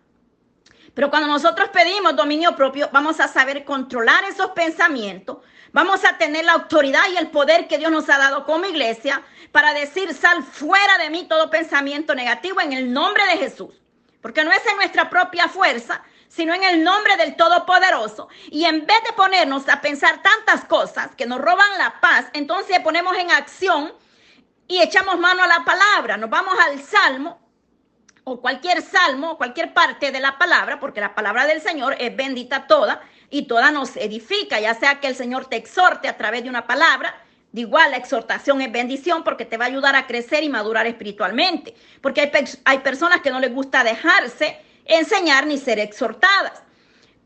Pero 0.93 1.09
cuando 1.09 1.27
nosotros 1.27 1.69
pedimos 1.69 2.15
dominio 2.15 2.55
propio, 2.55 2.89
vamos 2.91 3.19
a 3.19 3.27
saber 3.27 3.65
controlar 3.65 4.23
esos 4.25 4.51
pensamientos, 4.51 5.37
vamos 5.71 6.05
a 6.05 6.17
tener 6.17 6.45
la 6.45 6.53
autoridad 6.53 7.01
y 7.11 7.17
el 7.17 7.29
poder 7.29 7.67
que 7.67 7.79
Dios 7.79 7.91
nos 7.91 8.09
ha 8.09 8.19
dado 8.19 8.45
como 8.45 8.65
iglesia 8.65 9.23
para 9.51 9.73
decir, 9.73 10.13
sal 10.13 10.43
fuera 10.43 10.97
de 10.99 11.09
mí 11.09 11.25
todo 11.27 11.49
pensamiento 11.49 12.13
negativo 12.13 12.61
en 12.61 12.73
el 12.73 12.93
nombre 12.93 13.25
de 13.25 13.37
Jesús. 13.37 13.69
Porque 14.21 14.43
no 14.43 14.51
es 14.51 14.65
en 14.67 14.77
nuestra 14.77 15.09
propia 15.09 15.47
fuerza, 15.49 16.03
sino 16.27 16.53
en 16.53 16.63
el 16.63 16.83
nombre 16.83 17.17
del 17.17 17.35
Todopoderoso. 17.35 18.29
Y 18.49 18.65
en 18.65 18.85
vez 18.85 19.03
de 19.03 19.13
ponernos 19.13 19.67
a 19.69 19.81
pensar 19.81 20.21
tantas 20.21 20.65
cosas 20.65 21.13
que 21.15 21.25
nos 21.25 21.41
roban 21.41 21.77
la 21.77 21.99
paz, 21.99 22.27
entonces 22.33 22.79
ponemos 22.79 23.17
en 23.17 23.31
acción 23.31 23.93
y 24.67 24.81
echamos 24.81 25.19
mano 25.19 25.43
a 25.43 25.47
la 25.47 25.63
palabra. 25.65 26.17
Nos 26.17 26.29
vamos 26.29 26.55
al 26.59 26.79
Salmo 26.81 27.39
o 28.25 28.39
cualquier 28.39 28.81
salmo, 28.81 29.37
cualquier 29.37 29.73
parte 29.73 30.11
de 30.11 30.19
la 30.19 30.37
palabra, 30.37 30.79
porque 30.79 31.01
la 31.01 31.13
palabra 31.13 31.45
del 31.45 31.61
Señor 31.61 31.95
es 31.99 32.15
bendita 32.15 32.67
toda 32.67 33.01
y 33.29 33.43
toda 33.43 33.71
nos 33.71 33.97
edifica, 33.97 34.59
ya 34.59 34.73
sea 34.73 34.99
que 34.99 35.07
el 35.07 35.15
Señor 35.15 35.47
te 35.47 35.57
exhorte 35.57 36.07
a 36.07 36.17
través 36.17 36.43
de 36.43 36.49
una 36.49 36.65
palabra. 36.65 37.15
De 37.51 37.61
igual, 37.61 37.91
la 37.91 37.97
exhortación 37.97 38.61
es 38.61 38.71
bendición 38.71 39.23
porque 39.23 39.45
te 39.45 39.57
va 39.57 39.65
a 39.65 39.67
ayudar 39.67 39.95
a 39.95 40.07
crecer 40.07 40.43
y 40.43 40.49
madurar 40.49 40.87
espiritualmente. 40.87 41.75
Porque 42.01 42.21
hay, 42.21 42.31
hay 42.65 42.79
personas 42.79 43.21
que 43.21 43.29
no 43.29 43.39
les 43.39 43.53
gusta 43.53 43.83
dejarse 43.83 44.57
enseñar 44.85 45.45
ni 45.45 45.57
ser 45.57 45.79
exhortadas. 45.79 46.63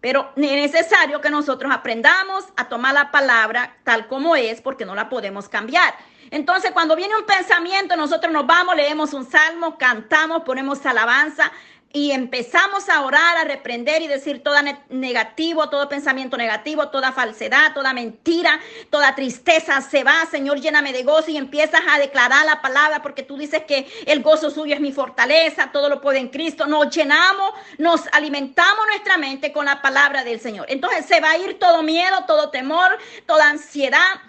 Pero 0.08 0.32
es 0.38 0.72
necesario 0.72 1.20
que 1.20 1.30
nosotros 1.30 1.70
aprendamos 1.70 2.46
a 2.56 2.70
tomar 2.70 2.94
la 2.94 3.12
palabra 3.12 3.76
tal 3.84 4.08
como 4.08 4.38
es, 4.38 4.62
porque 4.62 4.86
no 4.86 4.96
la 4.96 5.10
podemos 5.10 5.50
cambiar. 5.50 5.94
Entonces, 6.32 6.72
cuando 6.72 6.96
viene 6.96 7.14
un 7.18 7.26
pensamiento, 7.26 7.98
nosotros 7.98 8.32
nos 8.32 8.48
vamos, 8.48 8.78
leemos 8.78 9.14
un 9.14 9.30
salmo, 9.30 9.78
cantamos, 9.78 10.44
ponemos 10.44 10.86
alabanza, 10.86 11.52
y 11.94 12.12
empezamos 12.12 12.90
a 12.90 13.02
orar, 13.02 13.38
a 13.38 13.44
reprender 13.44 14.02
y 14.02 14.08
decir 14.08 14.44
todo 14.44 14.56
negativo, 14.90 15.70
todo 15.70 15.88
pensamiento 15.88 16.38
negativo, 16.38 16.90
toda 16.90 17.12
falsedad, 17.12 17.74
toda 17.74 17.94
mentira, 17.94 18.60
toda 18.90 19.16
tristeza 19.16 19.82
se 19.82 20.04
va, 20.04 20.26
Señor, 20.30 20.60
lléname 20.60 20.94
de 20.94 21.04
gozo 21.04 21.32
y 21.32 21.38
empiezas 21.38 21.82
a 21.90 21.98
declarar 21.98 22.46
la 22.46 22.62
palabra 22.62 23.02
porque 23.02 23.24
tú 23.24 23.38
dices 23.38 23.64
que 23.64 23.88
el 24.06 24.22
gozo 24.22 24.52
suyo 24.52 24.76
es 24.76 24.82
mi 24.82 24.92
fortaleza, 24.92 25.72
todo 25.72 25.90
lo 25.90 26.02
puede 26.02 26.20
en 26.20 26.28
Cristo. 26.28 26.68
Nos 26.68 26.94
llenamos, 26.96 27.54
nos 27.78 28.02
alimentamos 28.12 28.86
nuestra 28.88 29.18
mente 29.18 29.52
con 29.52 29.66
la 29.66 29.82
palabra 29.82 30.24
del 30.24 30.40
Señor. 30.40 30.68
Entonces 30.70 31.06
se 31.06 31.20
va 31.22 31.32
a 31.32 31.38
ir 31.38 31.58
todo 31.58 31.84
miedo, 31.84 32.26
todo 32.28 32.50
temor, 32.50 32.98
toda 33.26 33.50
ansiedad 33.50 34.22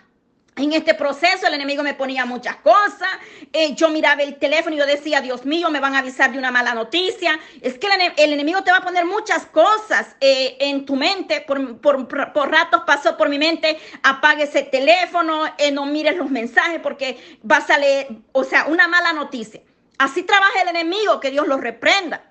en 0.64 0.72
este 0.72 0.94
proceso 0.94 1.46
el 1.46 1.54
enemigo 1.54 1.82
me 1.82 1.94
ponía 1.94 2.24
muchas 2.24 2.56
cosas. 2.56 3.08
Eh, 3.52 3.74
yo 3.74 3.88
miraba 3.88 4.22
el 4.22 4.36
teléfono 4.36 4.74
y 4.74 4.78
yo 4.78 4.86
decía, 4.86 5.20
Dios 5.20 5.44
mío, 5.44 5.70
me 5.70 5.80
van 5.80 5.94
a 5.94 6.00
avisar 6.00 6.32
de 6.32 6.38
una 6.38 6.50
mala 6.50 6.74
noticia. 6.74 7.38
Es 7.60 7.78
que 7.78 7.86
el, 8.16 8.32
enemigo 8.32 8.62
te 8.62 8.70
va 8.70 8.78
a 8.78 8.82
poner 8.82 9.04
muchas 9.04 9.46
cosas 9.46 10.16
eh, 10.20 10.56
en 10.60 10.84
tu 10.84 10.96
mente. 10.96 11.44
Por, 11.46 11.78
por, 11.78 12.50
ratos 12.50 12.82
pasó 12.86 13.16
por 13.16 13.28
mi 13.28 13.38
mente, 13.38 13.78
apague 14.02 14.44
ese 14.44 14.62
teléfono, 14.62 15.44
eh, 15.58 15.70
no 15.70 15.86
mires 15.86 16.16
los 16.16 16.30
mensajes 16.30 16.80
porque 16.80 17.38
vas 17.42 17.70
a 17.70 17.78
leer, 17.78 18.08
o 18.32 18.44
sea, 18.44 18.66
una 18.66 18.88
mala 18.88 19.12
noticia. 19.12 19.60
Así 19.98 20.22
trabaja 20.22 20.62
el 20.62 20.68
enemigo, 20.68 21.20
que 21.20 21.30
Dios 21.30 21.46
lo 21.46 21.56
reprenda. 21.56 22.24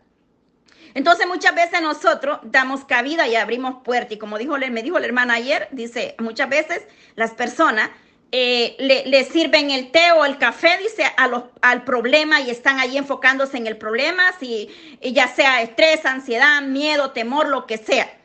Entonces 0.94 1.28
muchas 1.28 1.54
veces 1.54 1.82
nosotros 1.82 2.40
damos 2.44 2.84
cabida 2.86 3.28
y 3.28 3.36
abrimos 3.36 3.84
puertas. 3.84 4.14
Y 4.14 4.18
como 4.18 4.38
dijo, 4.38 4.58
me 4.58 4.82
dijo 4.82 4.98
la 4.98 5.06
hermana 5.06 5.36
ayer, 5.36 5.68
dice, 5.72 6.16
muchas 6.18 6.50
veces 6.50 6.88
las 7.16 7.32
personas 7.36 7.92
eh, 8.32 8.76
le, 8.80 9.24
sirven 9.24 9.72
el 9.72 9.92
té 9.92 10.12
o 10.12 10.26
el 10.26 10.38
café, 10.38 10.78
dice, 10.82 11.04
a 11.16 11.28
los, 11.28 11.44
al 11.62 11.84
problema 11.84 12.42
y 12.42 12.50
están 12.50 12.80
ahí 12.80 12.98
enfocándose 12.98 13.58
en 13.58 13.68
el 13.68 13.78
problema, 13.78 14.24
si 14.40 14.70
ya 15.02 15.28
sea 15.28 15.62
estrés, 15.62 16.06
ansiedad, 16.06 16.62
miedo, 16.62 17.12
temor, 17.12 17.48
lo 17.48 17.66
que 17.66 17.78
sea. 17.78 18.20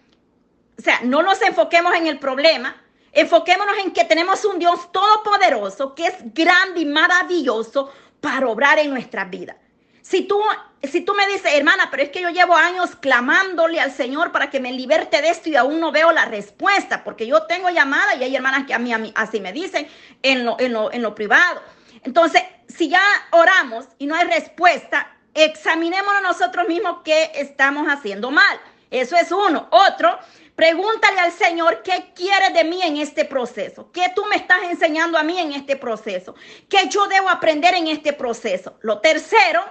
O 0.79 0.83
sea, 0.83 1.01
no 1.05 1.23
nos 1.23 1.41
enfoquemos 1.43 1.95
en 1.95 2.09
el 2.09 2.19
problema, 2.19 2.83
enfoquémonos 3.13 3.79
en 3.79 3.93
que 3.93 4.05
tenemos 4.05 4.45
un 4.45 4.59
Dios 4.59 4.91
todopoderoso 4.91 5.95
que 5.95 6.07
es 6.07 6.15
grande 6.35 6.81
y 6.81 6.87
maravilloso 6.87 7.93
para 8.21 8.49
obrar 8.49 8.79
en 8.81 8.91
nuestras 8.91 9.31
vidas. 9.31 9.57
Si 10.01 10.23
tú, 10.23 10.41
si 10.89 11.01
tú 11.03 11.15
me 11.15 11.27
dices, 11.27 11.53
hermana, 11.55 11.89
pero 11.91 12.03
es 12.03 12.11
que 12.11 12.21
yo 12.21 12.31
llevo 12.31 12.57
años 12.57 12.97
clamándole 12.97 13.81
al 13.81 13.93
Señor 13.93 14.33
para 14.33 14.51
que 14.51 14.61
me 14.61 14.73
liberte 14.73 15.23
de 15.23 15.29
esto 15.29 15.49
y 15.49 15.57
aún 15.57 15.81
no 15.81 15.93
veo 15.93 16.11
la 16.13 16.25
respuesta, 16.25 17.05
porque 17.05 17.27
yo 17.27 17.43
tengo 17.45 17.71
llamada 17.71 18.15
y 18.17 18.25
hay 18.25 18.35
hermanas 18.35 18.67
que 18.67 18.75
a 18.75 18.79
mí, 18.79 18.93
a 18.93 18.99
mí 18.99 19.13
así 19.15 19.41
me 19.41 19.53
dicen 19.53 19.89
en 20.23 20.45
lo, 20.45 20.59
en 20.59 20.73
lo, 20.73 20.93
en 20.93 21.03
lo 21.03 21.15
privado. 21.15 21.63
Entonces, 22.03 22.43
si 22.69 22.89
ya 22.89 23.03
oramos 23.31 23.87
y 23.99 24.07
no 24.07 24.17
hay 24.17 24.27
respuesta, 24.27 25.17
examinémonos 25.35 26.23
nosotros 26.23 26.67
mismos 26.67 26.99
qué 27.05 27.31
estamos 27.35 27.87
haciendo 27.87 28.31
mal. 28.31 28.61
Eso 28.91 29.17
es 29.17 29.31
uno. 29.33 29.69
Otro, 29.71 30.19
pregúntale 30.57 31.21
al 31.21 31.33
Señor 31.33 31.83
qué 31.83 32.13
quiere 32.15 32.51
de 32.51 32.65
mí 32.65 32.83
en 32.83 32.97
este 32.97 33.25
proceso, 33.25 33.91
qué 33.93 34.13
tú 34.15 34.25
me 34.27 34.37
estás 34.37 34.63
enseñando 34.65 35.17
a 35.17 35.23
mí 35.23 35.39
en 35.39 35.53
este 35.53 35.77
proceso, 35.77 36.35
qué 36.69 36.89
yo 36.89 37.07
debo 37.07 37.29
aprender 37.29 37.75
en 37.75 37.89
este 37.89 38.13
proceso. 38.13 38.79
Lo 38.83 38.99
tercero, 38.99 39.65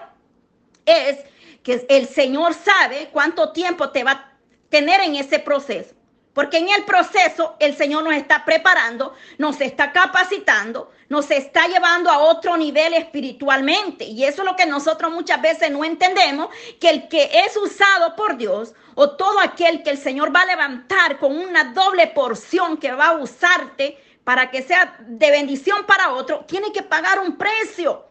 es 0.92 1.20
que 1.64 1.86
el 1.90 2.08
Señor 2.08 2.54
sabe 2.54 3.10
cuánto 3.12 3.52
tiempo 3.52 3.90
te 3.90 4.04
va 4.04 4.12
a 4.12 4.32
tener 4.70 5.02
en 5.02 5.16
ese 5.16 5.40
proceso. 5.40 5.96
Porque 6.34 6.58
en 6.58 6.70
el 6.70 6.86
proceso 6.86 7.58
el 7.60 7.76
Señor 7.76 8.06
nos 8.06 8.14
está 8.14 8.46
preparando, 8.46 9.14
nos 9.38 9.60
está 9.60 9.92
capacitando, 9.92 10.90
nos 11.10 11.30
está 11.30 11.68
llevando 11.68 12.10
a 12.10 12.20
otro 12.20 12.56
nivel 12.56 12.94
espiritualmente. 12.94 14.06
Y 14.06 14.24
eso 14.24 14.42
es 14.42 14.48
lo 14.48 14.56
que 14.56 14.66
nosotros 14.66 15.12
muchas 15.12 15.42
veces 15.42 15.72
no 15.72 15.84
entendemos, 15.84 16.48
que 16.80 16.90
el 16.90 17.08
que 17.10 17.30
es 17.34 17.58
usado 17.58 18.16
por 18.16 18.38
Dios 18.38 18.74
o 18.96 19.12
todo 19.12 19.40
aquel 19.42 19.84
que 19.84 19.90
el 19.90 19.98
Señor 19.98 20.34
va 20.34 20.42
a 20.42 20.46
levantar 20.46 21.20
con 21.20 21.38
una 21.38 21.66
doble 21.74 22.08
porción 22.08 22.78
que 22.78 22.94
va 22.94 23.08
a 23.08 23.18
usarte 23.18 23.98
para 24.24 24.50
que 24.52 24.62
sea 24.62 24.96
de 25.00 25.32
bendición 25.32 25.86
para 25.86 26.14
otro, 26.14 26.46
tiene 26.48 26.72
que 26.72 26.84
pagar 26.84 27.20
un 27.20 27.38
precio. 27.38 28.06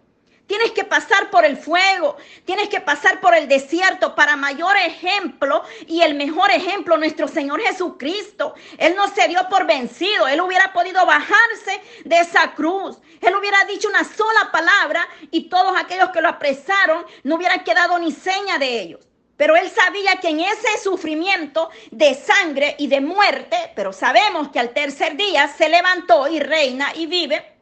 Tienes 0.50 0.72
que 0.72 0.82
pasar 0.82 1.30
por 1.30 1.44
el 1.44 1.56
fuego, 1.56 2.16
tienes 2.44 2.68
que 2.68 2.80
pasar 2.80 3.20
por 3.20 3.36
el 3.36 3.46
desierto 3.46 4.16
para 4.16 4.34
mayor 4.34 4.76
ejemplo 4.78 5.62
y 5.86 6.02
el 6.02 6.16
mejor 6.16 6.50
ejemplo, 6.50 6.96
nuestro 6.96 7.28
Señor 7.28 7.60
Jesucristo. 7.60 8.54
Él 8.76 8.96
no 8.96 9.06
se 9.14 9.28
dio 9.28 9.48
por 9.48 9.64
vencido, 9.64 10.26
él 10.26 10.40
hubiera 10.40 10.72
podido 10.72 11.06
bajarse 11.06 11.80
de 12.04 12.18
esa 12.18 12.52
cruz. 12.56 12.98
Él 13.20 13.36
hubiera 13.36 13.64
dicho 13.66 13.86
una 13.88 14.02
sola 14.02 14.50
palabra 14.50 15.08
y 15.30 15.48
todos 15.48 15.72
aquellos 15.78 16.10
que 16.10 16.20
lo 16.20 16.30
apresaron 16.30 17.06
no 17.22 17.36
hubieran 17.36 17.62
quedado 17.62 17.96
ni 18.00 18.10
seña 18.10 18.58
de 18.58 18.80
ellos. 18.80 19.06
Pero 19.36 19.54
él 19.54 19.70
sabía 19.70 20.16
que 20.16 20.30
en 20.30 20.40
ese 20.40 20.78
sufrimiento 20.82 21.70
de 21.92 22.16
sangre 22.16 22.74
y 22.76 22.88
de 22.88 23.00
muerte, 23.00 23.70
pero 23.76 23.92
sabemos 23.92 24.48
que 24.48 24.58
al 24.58 24.70
tercer 24.70 25.16
día 25.16 25.46
se 25.46 25.68
levantó 25.68 26.26
y 26.26 26.40
reina 26.40 26.92
y 26.96 27.06
vive, 27.06 27.56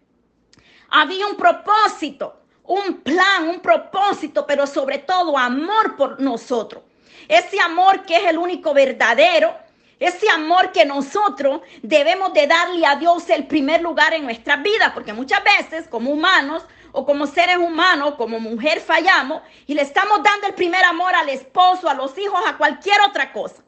había 0.89 1.27
un 1.27 1.37
propósito 1.37 2.39
un 2.69 3.01
plan, 3.01 3.49
un 3.49 3.61
propósito, 3.61 4.47
pero 4.47 4.67
sobre 4.67 4.99
todo 4.99 5.37
amor 5.37 5.97
por 5.97 6.21
nosotros. 6.21 6.83
Ese 7.27 7.59
amor 7.61 8.05
que 8.05 8.17
es 8.17 8.25
el 8.25 8.39
único 8.39 8.75
verdadero, 8.75 9.57
ese 9.99 10.31
amor 10.31 10.71
que 10.71 10.85
nosotros 10.85 11.63
debemos 11.83 12.33
de 12.35 12.47
darle 12.47 12.87
a 12.87 12.97
Dios 12.97 13.29
el 13.31 13.47
primer 13.47 13.81
lugar 13.81 14.13
en 14.13 14.25
nuestra 14.25 14.57
vida, 14.57 14.93
porque 14.95 15.15
muchas 15.15 15.43
veces 15.43 15.89
como 15.89 16.11
humanos 16.11 16.63
o 16.93 17.07
como 17.07 17.27
seres 17.27 17.57
humanos, 17.57 18.15
como 18.17 18.39
mujer 18.39 18.81
fallamos 18.81 19.43
y 19.67 19.75
le 19.75 19.83
estamos 19.83 20.23
dando 20.23 20.47
el 20.47 20.55
primer 20.55 20.85
amor 20.85 21.15
al 21.15 21.31
esposo, 21.31 21.89
a 21.89 21.95
los 21.95 22.17
hijos, 22.19 22.41
a 22.47 22.59
cualquier 22.59 23.01
otra 23.01 23.33
cosa. 23.33 23.63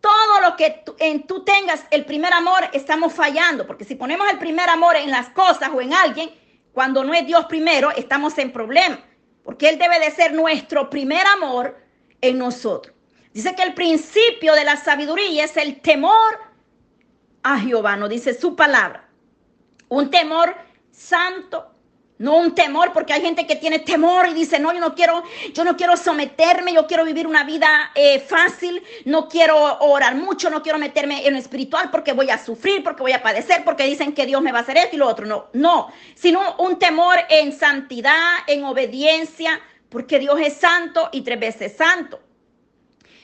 Todo 0.00 0.40
lo 0.40 0.56
que 0.56 0.82
en, 0.98 1.26
tú 1.26 1.44
tengas 1.44 1.84
el 1.90 2.04
primer 2.04 2.32
amor, 2.32 2.68
estamos 2.72 3.12
fallando, 3.12 3.66
porque 3.66 3.84
si 3.84 3.94
ponemos 3.94 4.28
el 4.28 4.38
primer 4.38 4.68
amor 4.68 4.96
en 4.96 5.10
las 5.10 5.30
cosas 5.30 5.70
o 5.72 5.80
en 5.80 5.94
alguien, 5.94 6.30
cuando 6.74 7.04
no 7.04 7.14
es 7.14 7.24
Dios 7.24 7.46
primero, 7.46 7.92
estamos 7.92 8.36
en 8.38 8.52
problema, 8.52 8.98
porque 9.44 9.68
Él 9.68 9.78
debe 9.78 10.00
de 10.00 10.10
ser 10.10 10.34
nuestro 10.34 10.90
primer 10.90 11.24
amor 11.28 11.78
en 12.20 12.36
nosotros. 12.36 12.94
Dice 13.32 13.54
que 13.54 13.62
el 13.62 13.74
principio 13.74 14.54
de 14.54 14.64
la 14.64 14.76
sabiduría 14.76 15.44
es 15.44 15.56
el 15.56 15.80
temor 15.80 16.40
a 17.44 17.58
Jehová, 17.58 17.96
no 17.96 18.08
dice 18.08 18.34
su 18.34 18.56
palabra. 18.56 19.08
Un 19.88 20.10
temor 20.10 20.54
santo, 20.90 21.73
no 22.24 22.38
un 22.38 22.54
temor, 22.54 22.94
porque 22.94 23.12
hay 23.12 23.20
gente 23.20 23.46
que 23.46 23.54
tiene 23.54 23.80
temor 23.80 24.26
y 24.26 24.32
dice, 24.32 24.58
no, 24.58 24.72
yo 24.72 24.80
no 24.80 24.94
quiero, 24.94 25.22
yo 25.52 25.62
no 25.62 25.76
quiero 25.76 25.94
someterme, 25.94 26.72
yo 26.72 26.86
quiero 26.86 27.04
vivir 27.04 27.26
una 27.26 27.44
vida 27.44 27.92
eh, 27.94 28.18
fácil, 28.18 28.82
no 29.04 29.28
quiero 29.28 29.78
orar 29.80 30.14
mucho, 30.14 30.48
no 30.48 30.62
quiero 30.62 30.78
meterme 30.78 31.26
en 31.26 31.34
lo 31.34 31.38
espiritual 31.38 31.90
porque 31.90 32.14
voy 32.14 32.30
a 32.30 32.42
sufrir, 32.42 32.82
porque 32.82 33.02
voy 33.02 33.12
a 33.12 33.22
padecer, 33.22 33.62
porque 33.62 33.84
dicen 33.84 34.14
que 34.14 34.24
Dios 34.24 34.40
me 34.40 34.52
va 34.52 34.60
a 34.60 34.62
hacer 34.62 34.78
esto 34.78 34.96
y 34.96 34.98
lo 34.98 35.06
otro. 35.06 35.26
No, 35.26 35.48
no, 35.52 35.92
sino 36.14 36.56
un 36.56 36.78
temor 36.78 37.18
en 37.28 37.52
santidad, 37.52 38.38
en 38.46 38.64
obediencia, 38.64 39.60
porque 39.90 40.18
Dios 40.18 40.40
es 40.40 40.54
santo 40.54 41.10
y 41.12 41.20
tres 41.20 41.38
veces 41.38 41.76
santo. 41.76 42.20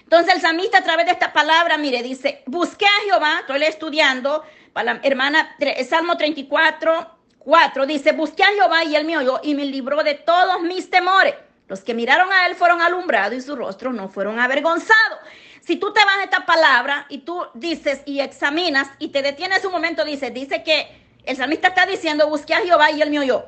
Entonces 0.03 0.35
el 0.35 0.43
samista 0.43 0.79
a 0.79 0.85
través 0.85 1.07
de 1.07 1.13
esta 1.13 1.33
palabra, 1.33 1.79
mire, 1.79 2.03
dice, 2.03 2.43
busqué 2.45 2.85
a 2.85 3.05
Jehová, 3.07 3.39
estoy 3.41 3.63
estudiando, 3.63 4.43
para 4.75 4.95
la 4.95 5.01
hermana, 5.03 5.57
Salmo 5.89 6.19
34, 6.19 7.20
4 7.41 7.87
dice, 7.87 8.13
busqué 8.13 8.45
a 8.45 8.53
Jehová 8.53 8.85
y 8.85 8.97
él 8.97 9.05
me 9.05 9.19
oyó 9.19 9.41
y 9.43 9.55
me 9.55 9.65
libró 9.65 10.03
de 10.03 10.15
todos 10.15 10.63
mis 10.63 10.91
temores. 10.91 11.35
Los 11.69 11.81
que 11.81 11.95
miraron 11.95 12.33
a 12.33 12.47
él 12.47 12.55
fueron 12.55 12.81
alumbrados 12.81 13.35
y 13.35 13.41
sus 13.41 13.57
rostros 13.57 13.95
no 13.95 14.09
fueron 14.09 14.39
avergonzados. 14.39 15.19
Si 15.61 15.77
tú 15.77 15.93
te 15.93 16.05
vas 16.05 16.19
a 16.19 16.25
esta 16.25 16.47
palabra 16.47 17.07
y 17.09 17.19
tú 17.19 17.45
dices 17.55 18.03
y 18.07 18.21
examinas 18.21 18.89
y 18.99 19.09
te 19.09 19.23
detienes 19.23 19.65
un 19.65 19.73
momento, 19.73 20.05
dice, 20.05 20.31
dice 20.31 20.63
que 20.63 21.01
el 21.25 21.37
salmista 21.37 21.69
está 21.69 21.87
diciendo, 21.87 22.29
busqué 22.29 22.55
a 22.55 22.61
Jehová 22.61 22.91
y 22.91 23.03
él 23.03 23.11
me 23.11 23.21
oyó 23.21 23.47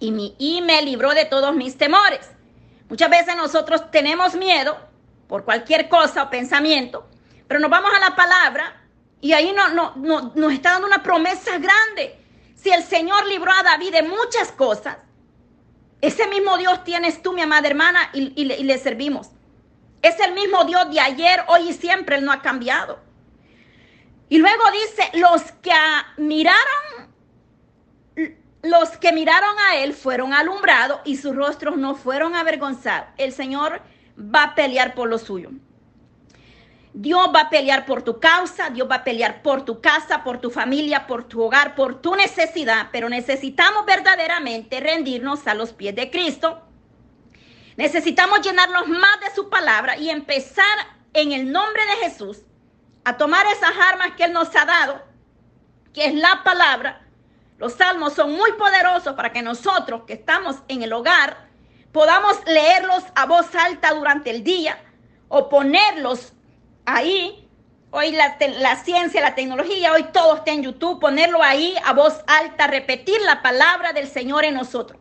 y, 0.00 0.10
mi, 0.10 0.34
y 0.38 0.62
me 0.62 0.82
libró 0.82 1.14
de 1.14 1.24
todos 1.24 1.54
mis 1.54 1.76
temores. 1.76 2.30
Muchas 2.88 3.10
veces 3.10 3.36
nosotros 3.36 3.90
tenemos 3.90 4.34
miedo 4.34 4.76
por 5.28 5.44
cualquier 5.44 5.88
cosa 5.88 6.24
o 6.24 6.30
pensamiento, 6.30 7.06
pero 7.46 7.60
nos 7.60 7.70
vamos 7.70 7.90
a 7.94 8.00
la 8.00 8.16
palabra 8.16 8.82
y 9.20 9.32
ahí 9.32 9.52
no, 9.52 9.68
no, 9.68 9.92
no, 9.96 10.32
nos 10.34 10.52
está 10.52 10.72
dando 10.72 10.86
una 10.86 11.02
promesa 11.02 11.58
grande. 11.58 12.16
Si 12.60 12.70
el 12.70 12.82
Señor 12.82 13.26
libró 13.26 13.52
a 13.52 13.62
David 13.62 13.92
de 13.92 14.02
muchas 14.02 14.50
cosas, 14.50 14.96
ese 16.00 16.26
mismo 16.26 16.58
Dios 16.58 16.82
tienes 16.82 17.22
tú, 17.22 17.32
mi 17.32 17.40
amada 17.40 17.68
hermana, 17.68 18.10
y, 18.12 18.44
le, 18.44 18.78
servimos. 18.78 19.30
Es 20.02 20.18
el 20.18 20.32
mismo 20.32 20.64
Dios 20.64 20.90
de 20.90 20.98
ayer, 20.98 21.44
hoy 21.46 21.68
y 21.68 21.72
siempre, 21.72 22.16
Él 22.16 22.24
no 22.24 22.32
ha 22.32 22.42
cambiado. 22.42 22.98
Y 24.28 24.38
luego 24.38 24.64
dice, 24.72 25.08
los 25.14 25.42
que 25.62 25.72
miraron, 26.16 27.12
los 28.62 28.90
que 28.96 29.12
miraron 29.12 29.56
a 29.70 29.76
Él 29.76 29.94
fueron 29.94 30.34
alumbrados 30.34 31.00
y 31.04 31.16
sus 31.16 31.36
rostros 31.36 31.76
no 31.76 31.94
fueron 31.94 32.34
avergonzados. 32.34 33.08
El 33.18 33.32
Señor 33.32 33.82
va 34.18 34.42
a 34.42 34.54
pelear 34.56 34.96
por 34.96 35.08
lo 35.08 35.18
suyo. 35.18 35.50
Dios 37.00 37.30
va 37.32 37.42
a 37.42 37.48
pelear 37.48 37.86
por 37.86 38.02
tu 38.02 38.18
causa, 38.18 38.70
Dios 38.70 38.90
va 38.90 38.96
a 38.96 39.04
pelear 39.04 39.40
por 39.40 39.64
tu 39.64 39.80
casa, 39.80 40.24
por 40.24 40.40
tu 40.40 40.50
familia, 40.50 41.06
por 41.06 41.22
tu 41.22 41.40
hogar, 41.40 41.76
por 41.76 42.02
tu 42.02 42.16
necesidad, 42.16 42.88
pero 42.90 43.08
necesitamos 43.08 43.86
verdaderamente 43.86 44.80
rendirnos 44.80 45.46
a 45.46 45.54
los 45.54 45.72
pies 45.72 45.94
de 45.94 46.10
Cristo. 46.10 46.60
Necesitamos 47.76 48.40
llenarnos 48.40 48.88
más 48.88 49.20
de 49.20 49.32
su 49.32 49.48
palabra 49.48 49.96
y 49.96 50.10
empezar 50.10 50.64
en 51.12 51.30
el 51.30 51.52
nombre 51.52 51.86
de 51.86 52.08
Jesús 52.08 52.38
a 53.04 53.16
tomar 53.16 53.46
esas 53.46 53.76
armas 53.92 54.16
que 54.16 54.24
Él 54.24 54.32
nos 54.32 54.48
ha 54.56 54.64
dado, 54.64 55.00
que 55.94 56.06
es 56.06 56.14
la 56.14 56.42
palabra. 56.42 57.06
Los 57.58 57.74
salmos 57.74 58.14
son 58.14 58.32
muy 58.32 58.50
poderosos 58.54 59.14
para 59.14 59.32
que 59.32 59.42
nosotros 59.42 60.02
que 60.04 60.14
estamos 60.14 60.56
en 60.66 60.82
el 60.82 60.92
hogar 60.92 61.46
podamos 61.92 62.44
leerlos 62.44 63.04
a 63.14 63.26
voz 63.26 63.54
alta 63.54 63.94
durante 63.94 64.30
el 64.30 64.42
día 64.42 64.82
o 65.28 65.48
ponerlos 65.48 66.32
ahí. 66.88 67.44
Hoy 67.90 68.12
la, 68.12 68.76
ciencia, 68.84 69.22
la 69.22 69.34
tecnología, 69.34 69.94
hoy 69.94 70.04
todo 70.12 70.36
está 70.36 70.52
en 70.52 70.62
YouTube, 70.62 71.00
ponerlo 71.00 71.42
ahí 71.42 71.74
a 71.86 71.94
voz 71.94 72.22
alta, 72.26 72.66
repetir 72.66 73.18
la 73.22 73.40
palabra 73.40 73.94
del 73.94 74.08
Señor 74.08 74.44
en 74.44 74.54
nosotros. 74.54 75.00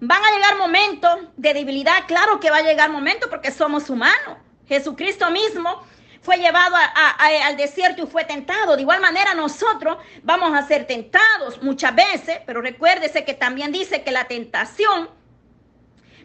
Van 0.00 0.20
a 0.24 0.30
llegar 0.32 0.58
momentos 0.58 1.18
de 1.36 1.54
debilidad, 1.54 2.06
claro 2.08 2.40
que 2.40 2.50
va 2.50 2.58
a 2.58 2.62
llegar 2.62 2.90
momentos 2.90 3.28
porque 3.30 3.52
somos 3.52 3.88
humanos. 3.90 4.38
Jesucristo 4.66 5.30
mismo 5.30 5.84
fue 6.20 6.38
llevado 6.38 6.74
al 7.18 7.56
desierto 7.56 8.02
y 8.02 8.06
fue 8.06 8.24
tentado. 8.24 8.74
De 8.74 8.82
igual 8.82 9.00
manera 9.00 9.34
nosotros 9.34 9.98
vamos 10.24 10.52
a 10.58 10.66
ser 10.66 10.86
tentados 10.86 11.62
muchas 11.62 11.94
veces, 11.94 12.40
pero 12.44 12.60
recuérdese 12.60 13.24
que 13.24 13.34
también 13.34 13.70
dice 13.70 14.02
que 14.02 14.10
la 14.10 14.24
tentación 14.24 15.10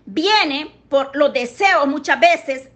viene 0.05 0.71
por 0.89 1.15
los 1.15 1.31
deseos 1.31 1.85
muchas 1.85 2.19
veces 2.19 2.69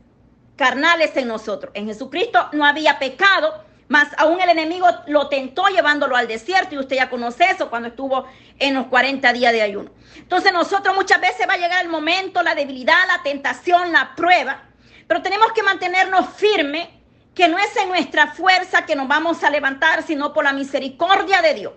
carnales 0.60 1.16
en 1.16 1.30
nosotros. 1.30 1.72
En 1.74 1.86
Jesucristo 1.86 2.50
no 2.52 2.66
había 2.66 3.00
pecado, 3.00 3.64
mas 3.88 4.10
aún 4.18 4.42
el 4.42 4.50
enemigo 4.50 4.88
lo 5.08 5.30
tentó 5.30 5.70
llevándolo 5.70 6.18
al 6.18 6.28
desierto 6.28 6.76
y 6.76 6.80
usted 6.80 6.98
ya 6.98 7.10
conoce 7.10 7.46
eso 7.46 7.70
cuando 7.70 7.88
estuvo 7.88 8.28
en 8.60 8.76
los 8.76 8.88
40 8.88 9.32
días 9.32 9.54
de 9.54 9.62
ayuno. 9.62 9.90
Entonces 10.18 10.52
nosotros 10.52 10.94
muchas 10.94 11.22
veces 11.22 11.48
va 11.48 11.54
a 11.54 11.58
llegar 11.58 11.82
el 11.82 11.90
momento, 11.90 12.44
la 12.44 12.56
debilidad, 12.56 13.08
la 13.08 13.24
tentación, 13.24 13.94
la 13.94 14.14
prueba, 14.18 14.64
pero 15.08 15.22
tenemos 15.22 15.54
que 15.54 15.64
mantenernos 15.64 16.28
firmes, 16.36 16.90
que 17.34 17.48
no 17.48 17.58
es 17.58 17.74
en 17.78 17.88
nuestra 17.88 18.28
fuerza 18.28 18.86
que 18.86 18.98
nos 18.98 19.08
vamos 19.08 19.42
a 19.46 19.50
levantar, 19.50 20.04
sino 20.04 20.34
por 20.34 20.44
la 20.44 20.52
misericordia 20.52 21.42
de 21.42 21.54
Dios. 21.54 21.74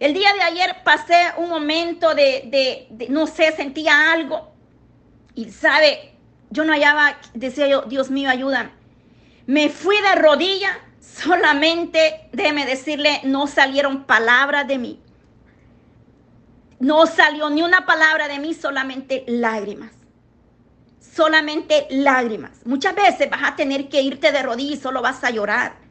El 0.00 0.12
día 0.12 0.34
de 0.34 0.42
ayer 0.42 0.78
pasé 0.82 1.34
un 1.36 1.48
momento 1.48 2.16
de, 2.16 2.88
de 2.90 3.06
no 3.10 3.28
sé, 3.28 3.52
sentía 3.52 4.10
algo 4.10 4.52
y 5.36 5.50
sabe, 5.52 6.15
yo 6.50 6.64
no 6.64 6.72
hallaba, 6.72 7.16
decía 7.34 7.66
yo, 7.66 7.82
Dios 7.82 8.10
mío, 8.10 8.30
ayúdame. 8.30 8.70
Me 9.46 9.68
fui 9.68 9.96
de 10.00 10.14
rodilla, 10.16 10.78
solamente, 11.00 12.28
déjeme 12.32 12.66
decirle, 12.66 13.20
no 13.24 13.46
salieron 13.46 14.04
palabras 14.04 14.66
de 14.66 14.78
mí. 14.78 15.00
No 16.78 17.06
salió 17.06 17.48
ni 17.48 17.62
una 17.62 17.86
palabra 17.86 18.28
de 18.28 18.38
mí, 18.38 18.54
solamente 18.54 19.24
lágrimas. 19.26 19.92
Solamente 21.00 21.86
lágrimas. 21.90 22.66
Muchas 22.66 22.94
veces 22.94 23.30
vas 23.30 23.42
a 23.44 23.56
tener 23.56 23.88
que 23.88 24.02
irte 24.02 24.32
de 24.32 24.42
rodillas 24.42 24.78
y 24.78 24.82
solo 24.82 25.00
vas 25.00 25.24
a 25.24 25.30
llorar. 25.30 25.85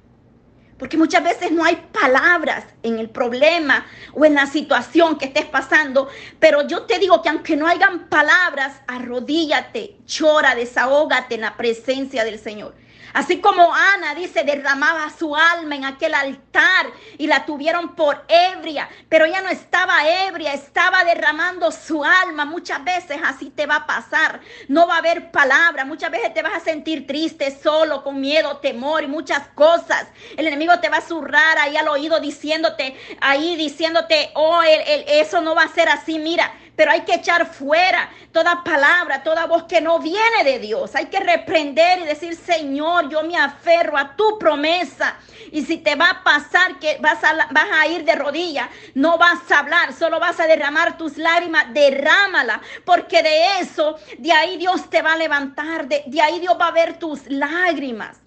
Porque 0.78 0.98
muchas 0.98 1.24
veces 1.24 1.52
no 1.52 1.64
hay 1.64 1.88
palabras 1.94 2.66
en 2.84 3.00
el 3.00 3.10
problema 3.10 3.86
o 4.14 4.26
en 4.26 4.36
la 4.36 4.46
situación 4.46 5.18
que 5.18 5.26
estés 5.26 5.46
pasando. 5.46 6.10
Pero 6.40 6.68
yo 6.68 6.84
te 6.84 7.00
digo 7.00 7.22
que 7.22 7.30
aunque 7.30 7.56
no 7.56 7.68
hayan 7.68 8.10
palabras, 8.10 8.82
arrodíllate, 8.88 9.98
llora, 10.06 10.54
desahógate 10.54 11.36
en 11.36 11.42
la 11.42 11.56
presencia 11.56 12.26
del 12.26 12.40
Señor. 12.40 12.76
Así 13.16 13.40
como 13.40 13.74
Ana 13.74 14.14
dice, 14.14 14.44
derramaba 14.44 15.10
su 15.10 15.38
alma 15.38 15.74
en 15.78 15.86
aquel 15.86 16.14
altar 16.14 16.88
y 17.18 17.28
la 17.28 17.46
tuvieron 17.46 17.96
por 17.96 18.26
ebria, 18.28 18.90
pero 19.08 19.24
ella 19.24 19.40
no 19.40 19.48
estaba 19.48 20.06
ebria, 20.28 20.52
estaba 20.52 21.06
derramando 21.06 21.72
su 21.72 22.04
alma. 22.04 22.44
Muchas 22.44 22.84
veces 22.84 23.18
así 23.24 23.52
te 23.52 23.68
va 23.68 23.78
a 23.78 23.88
pasar. 23.88 24.42
No 24.68 24.86
va 24.86 24.96
a 24.96 24.98
haber 24.98 25.32
palabra, 25.32 25.86
muchas 25.86 26.12
veces 26.12 26.34
te 26.34 26.42
vas 26.42 26.56
a 26.56 26.60
sentir 26.60 27.08
triste, 27.08 27.58
solo, 27.58 28.04
con 28.04 28.20
miedo, 28.20 28.58
temor 28.58 29.06
y 29.06 29.08
muchas 29.08 29.48
cosas. 29.56 30.08
El 30.36 30.48
enemigo 30.48 30.78
te 30.82 30.90
va 30.90 30.98
a 30.98 31.02
zurrar 31.02 31.58
ahí 31.58 31.78
al 31.78 31.88
oído 31.88 32.20
diciéndote, 32.20 32.98
ahí 33.22 33.56
diciéndote, 33.56 34.32
oh, 34.34 34.62
eso 35.08 35.40
no 35.40 35.56
va 35.56 35.64
a 35.64 35.74
ser 35.74 35.88
así, 35.88 36.20
mira 36.20 36.52
pero 36.76 36.92
hay 36.92 37.02
que 37.02 37.16
echar 37.16 37.46
fuera 37.46 38.10
toda 38.32 38.64
palabra, 38.64 39.24
toda 39.24 39.46
voz 39.46 39.64
que 39.64 39.82
no 39.82 40.00
viene 40.00 40.44
de 40.44 40.60
Dios. 40.60 40.96
Hay 40.96 41.06
que 41.06 41.20
reprender 41.20 42.00
y 42.00 42.04
decir, 42.04 42.36
Señor, 42.36 43.10
yo 43.10 43.24
me 43.24 43.38
aferro 43.38 43.98
a 43.98 44.16
tu 44.16 44.38
promesa. 44.38 45.16
Y 45.52 45.64
si 45.64 45.78
te 45.78 45.96
va 45.96 46.10
a 46.10 46.24
pasar 46.24 46.80
que 46.80 46.98
vas 47.00 47.20
a, 47.24 47.88
ir 47.88 48.04
de 48.04 48.16
rodillas, 48.16 48.70
no 48.94 49.18
vas 49.18 49.50
a 49.52 49.60
hablar, 49.60 49.94
solo 49.94 50.20
vas 50.20 50.40
a 50.40 50.48
derramar 50.48 50.98
tus 50.98 51.18
lágrimas, 51.18 51.74
derrámala, 51.74 52.62
porque 52.84 53.24
de 53.24 53.60
eso, 53.60 53.98
de 54.18 54.32
ahí 54.32 54.58
Dios 54.58 54.90
te 54.90 55.02
va 55.02 55.14
a 55.14 55.18
levantar, 55.18 55.88
de, 55.88 56.04
de 56.08 56.22
ahí 56.22 56.40
Dios 56.40 56.58
va 56.60 56.68
a 56.68 56.72
ver 56.72 56.98
tus 56.98 57.28
lágrimas. 57.28 58.22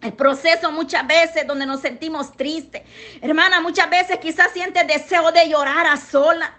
El 0.00 0.12
proceso 0.12 0.70
muchas 0.70 1.06
veces 1.06 1.46
donde 1.46 1.66
nos 1.66 1.80
sentimos 1.80 2.32
tristes. 2.36 2.82
Hermana, 3.20 3.60
muchas 3.60 3.90
veces 3.90 4.18
quizás 4.18 4.52
sientes 4.52 4.86
deseo 4.86 5.32
de 5.32 5.48
llorar 5.48 5.86
a 5.86 5.96
sola. 5.96 6.56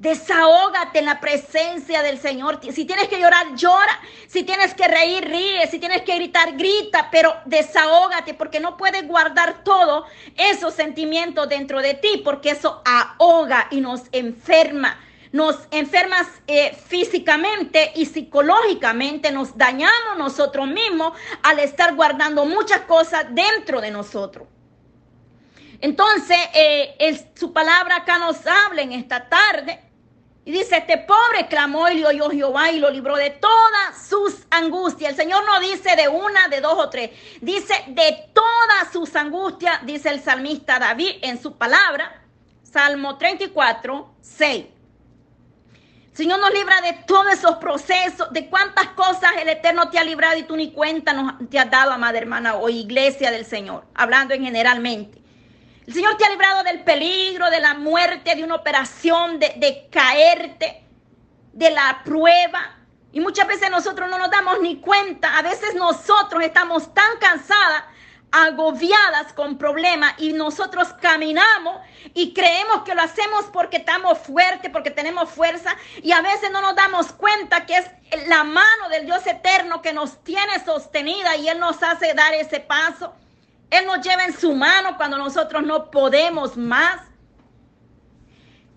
Desahógate 0.00 1.00
en 1.00 1.04
la 1.04 1.20
presencia 1.20 2.00
del 2.00 2.18
Señor. 2.18 2.58
Si 2.72 2.86
tienes 2.86 3.06
que 3.08 3.20
llorar, 3.20 3.54
llora. 3.54 4.00
Si 4.28 4.44
tienes 4.44 4.72
que 4.72 4.88
reír, 4.88 5.22
ríe. 5.28 5.66
Si 5.66 5.78
tienes 5.78 6.00
que 6.02 6.14
gritar, 6.14 6.56
grita. 6.56 7.10
Pero 7.12 7.36
desahógate 7.44 8.32
porque 8.32 8.60
no 8.60 8.78
puedes 8.78 9.06
guardar 9.06 9.62
todo 9.62 10.06
esos 10.38 10.72
sentimientos 10.72 11.50
dentro 11.50 11.82
de 11.82 11.92
ti 11.92 12.22
porque 12.24 12.52
eso 12.52 12.80
ahoga 12.86 13.68
y 13.70 13.82
nos 13.82 14.04
enferma. 14.12 14.98
Nos 15.32 15.68
enfermas 15.70 16.26
eh, 16.46 16.74
físicamente 16.74 17.92
y 17.94 18.06
psicológicamente. 18.06 19.30
Nos 19.30 19.58
dañamos 19.58 20.16
nosotros 20.16 20.66
mismos 20.66 21.12
al 21.42 21.58
estar 21.58 21.94
guardando 21.94 22.46
muchas 22.46 22.80
cosas 22.80 23.26
dentro 23.32 23.82
de 23.82 23.90
nosotros. 23.90 24.48
Entonces, 25.82 26.38
eh, 26.54 27.26
su 27.34 27.52
palabra 27.52 27.96
acá 27.96 28.16
nos 28.16 28.46
habla 28.46 28.80
en 28.80 28.92
esta 28.92 29.28
tarde 29.28 29.89
y 30.50 30.52
dice, 30.52 30.78
este 30.78 30.98
pobre 30.98 31.46
clamó 31.48 31.88
y 31.90 32.00
le 32.00 32.08
oyó 32.08 32.28
Jehová 32.28 32.72
y 32.72 32.80
lo 32.80 32.90
libró 32.90 33.14
de 33.14 33.30
todas 33.30 34.08
sus 34.08 34.48
angustias. 34.50 35.12
El 35.12 35.16
Señor 35.16 35.44
no 35.46 35.60
dice 35.60 35.94
de 35.94 36.08
una, 36.08 36.48
de 36.48 36.60
dos 36.60 36.74
o 36.76 36.90
tres. 36.90 37.10
Dice 37.40 37.72
de 37.86 38.28
todas 38.34 38.92
sus 38.92 39.14
angustias, 39.14 39.86
dice 39.86 40.08
el 40.08 40.20
salmista 40.20 40.80
David 40.80 41.18
en 41.22 41.40
su 41.40 41.56
palabra. 41.56 42.20
Salmo 42.64 43.16
34, 43.16 44.12
6. 44.22 44.66
El 46.10 46.16
Señor 46.16 46.40
nos 46.40 46.52
libra 46.52 46.80
de 46.80 46.94
todos 47.06 47.32
esos 47.32 47.54
procesos, 47.58 48.32
de 48.32 48.48
cuántas 48.48 48.88
cosas 48.88 49.30
el 49.40 49.50
Eterno 49.50 49.88
te 49.88 50.00
ha 50.00 50.04
librado 50.04 50.36
y 50.36 50.42
tú 50.42 50.56
ni 50.56 50.72
cuenta 50.72 51.38
te 51.48 51.60
has 51.60 51.70
dado, 51.70 51.92
amada 51.92 52.18
hermana, 52.18 52.56
o 52.56 52.68
iglesia 52.68 53.30
del 53.30 53.46
Señor, 53.46 53.84
hablando 53.94 54.34
en 54.34 54.42
generalmente. 54.42 55.19
El 55.90 55.94
Señor 55.94 56.16
te 56.16 56.24
ha 56.24 56.30
librado 56.30 56.62
del 56.62 56.84
peligro, 56.84 57.50
de 57.50 57.58
la 57.58 57.74
muerte, 57.74 58.36
de 58.36 58.44
una 58.44 58.54
operación, 58.54 59.40
de, 59.40 59.88
caerte, 59.90 60.84
de 61.52 61.70
la 61.72 62.02
prueba. 62.04 62.76
Y 63.10 63.18
muchas 63.18 63.48
veces 63.48 63.72
nosotros 63.72 64.08
no 64.08 64.16
nos 64.16 64.30
damos 64.30 64.60
ni 64.60 64.76
cuenta. 64.76 65.36
A 65.36 65.42
veces 65.42 65.74
nosotros 65.74 66.44
estamos 66.44 66.94
tan 66.94 67.18
cansadas, 67.18 67.82
agobiadas 68.30 69.32
con 69.32 69.58
problemas 69.58 70.14
y 70.18 70.32
nosotros 70.32 70.94
caminamos 71.00 71.80
y 72.14 72.34
creemos 72.34 72.82
que 72.84 72.94
lo 72.94 73.02
hacemos 73.02 73.46
porque 73.46 73.78
estamos 73.78 74.16
fuertes, 74.16 74.70
porque 74.70 74.92
tenemos 74.92 75.28
fuerza 75.28 75.76
y 76.04 76.12
a 76.12 76.22
veces 76.22 76.52
no 76.52 76.60
nos 76.60 76.76
damos 76.76 77.10
cuenta 77.10 77.66
que 77.66 77.76
es 77.76 78.28
la 78.28 78.44
mano 78.44 78.88
del 78.90 79.06
Dios 79.06 79.26
eterno 79.26 79.82
que 79.82 79.92
nos 79.92 80.22
tiene 80.22 80.64
sostenida 80.64 81.34
y 81.34 81.48
Él 81.48 81.58
nos 81.58 81.82
hace 81.82 82.14
dar 82.14 82.32
ese 82.34 82.60
paso. 82.60 83.12
Él 83.70 83.86
nos 83.86 84.04
lleva 84.04 84.24
en 84.24 84.36
su 84.36 84.54
mano 84.54 84.96
cuando 84.96 85.16
nosotros 85.16 85.62
no 85.62 85.90
podemos 85.90 86.56
más. 86.56 87.10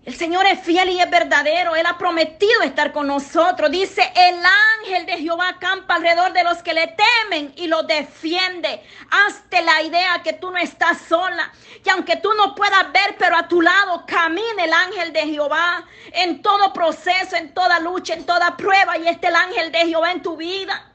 El 0.06 0.16
Señor 0.16 0.46
es 0.46 0.60
fiel 0.60 0.90
y 0.90 1.00
es 1.00 1.10
verdadero. 1.10 1.76
Él 1.76 1.86
ha 1.86 1.98
prometido 1.98 2.62
estar 2.62 2.92
con 2.92 3.08
nosotros. 3.08 3.72
Dice, 3.72 4.12
el 4.14 4.36
ángel 4.82 5.06
de 5.06 5.18
Jehová 5.18 5.48
acampa 5.48 5.96
alrededor 5.96 6.34
de 6.34 6.44
los 6.44 6.62
que 6.62 6.74
le 6.74 6.88
temen 6.88 7.54
y 7.56 7.68
lo 7.68 7.84
defiende. 7.84 8.84
Hazte 9.10 9.62
la 9.62 9.82
idea 9.82 10.22
que 10.22 10.34
tú 10.34 10.52
no 10.52 10.58
estás 10.58 10.98
sola. 11.08 11.54
Que 11.82 11.90
aunque 11.90 12.18
tú 12.18 12.34
no 12.34 12.54
puedas 12.54 12.92
ver, 12.92 13.16
pero 13.18 13.38
a 13.38 13.48
tu 13.48 13.62
lado 13.62 14.06
camina 14.06 14.66
el 14.66 14.74
ángel 14.74 15.14
de 15.14 15.22
Jehová 15.22 15.86
en 16.12 16.42
todo 16.42 16.74
proceso, 16.74 17.38
en 17.38 17.54
toda 17.54 17.80
lucha, 17.80 18.14
en 18.14 18.26
toda 18.26 18.58
prueba. 18.58 18.98
Y 18.98 19.08
este 19.08 19.28
el 19.28 19.36
ángel 19.36 19.72
de 19.72 19.80
Jehová 19.88 20.12
en 20.12 20.22
tu 20.22 20.36
vida. 20.36 20.93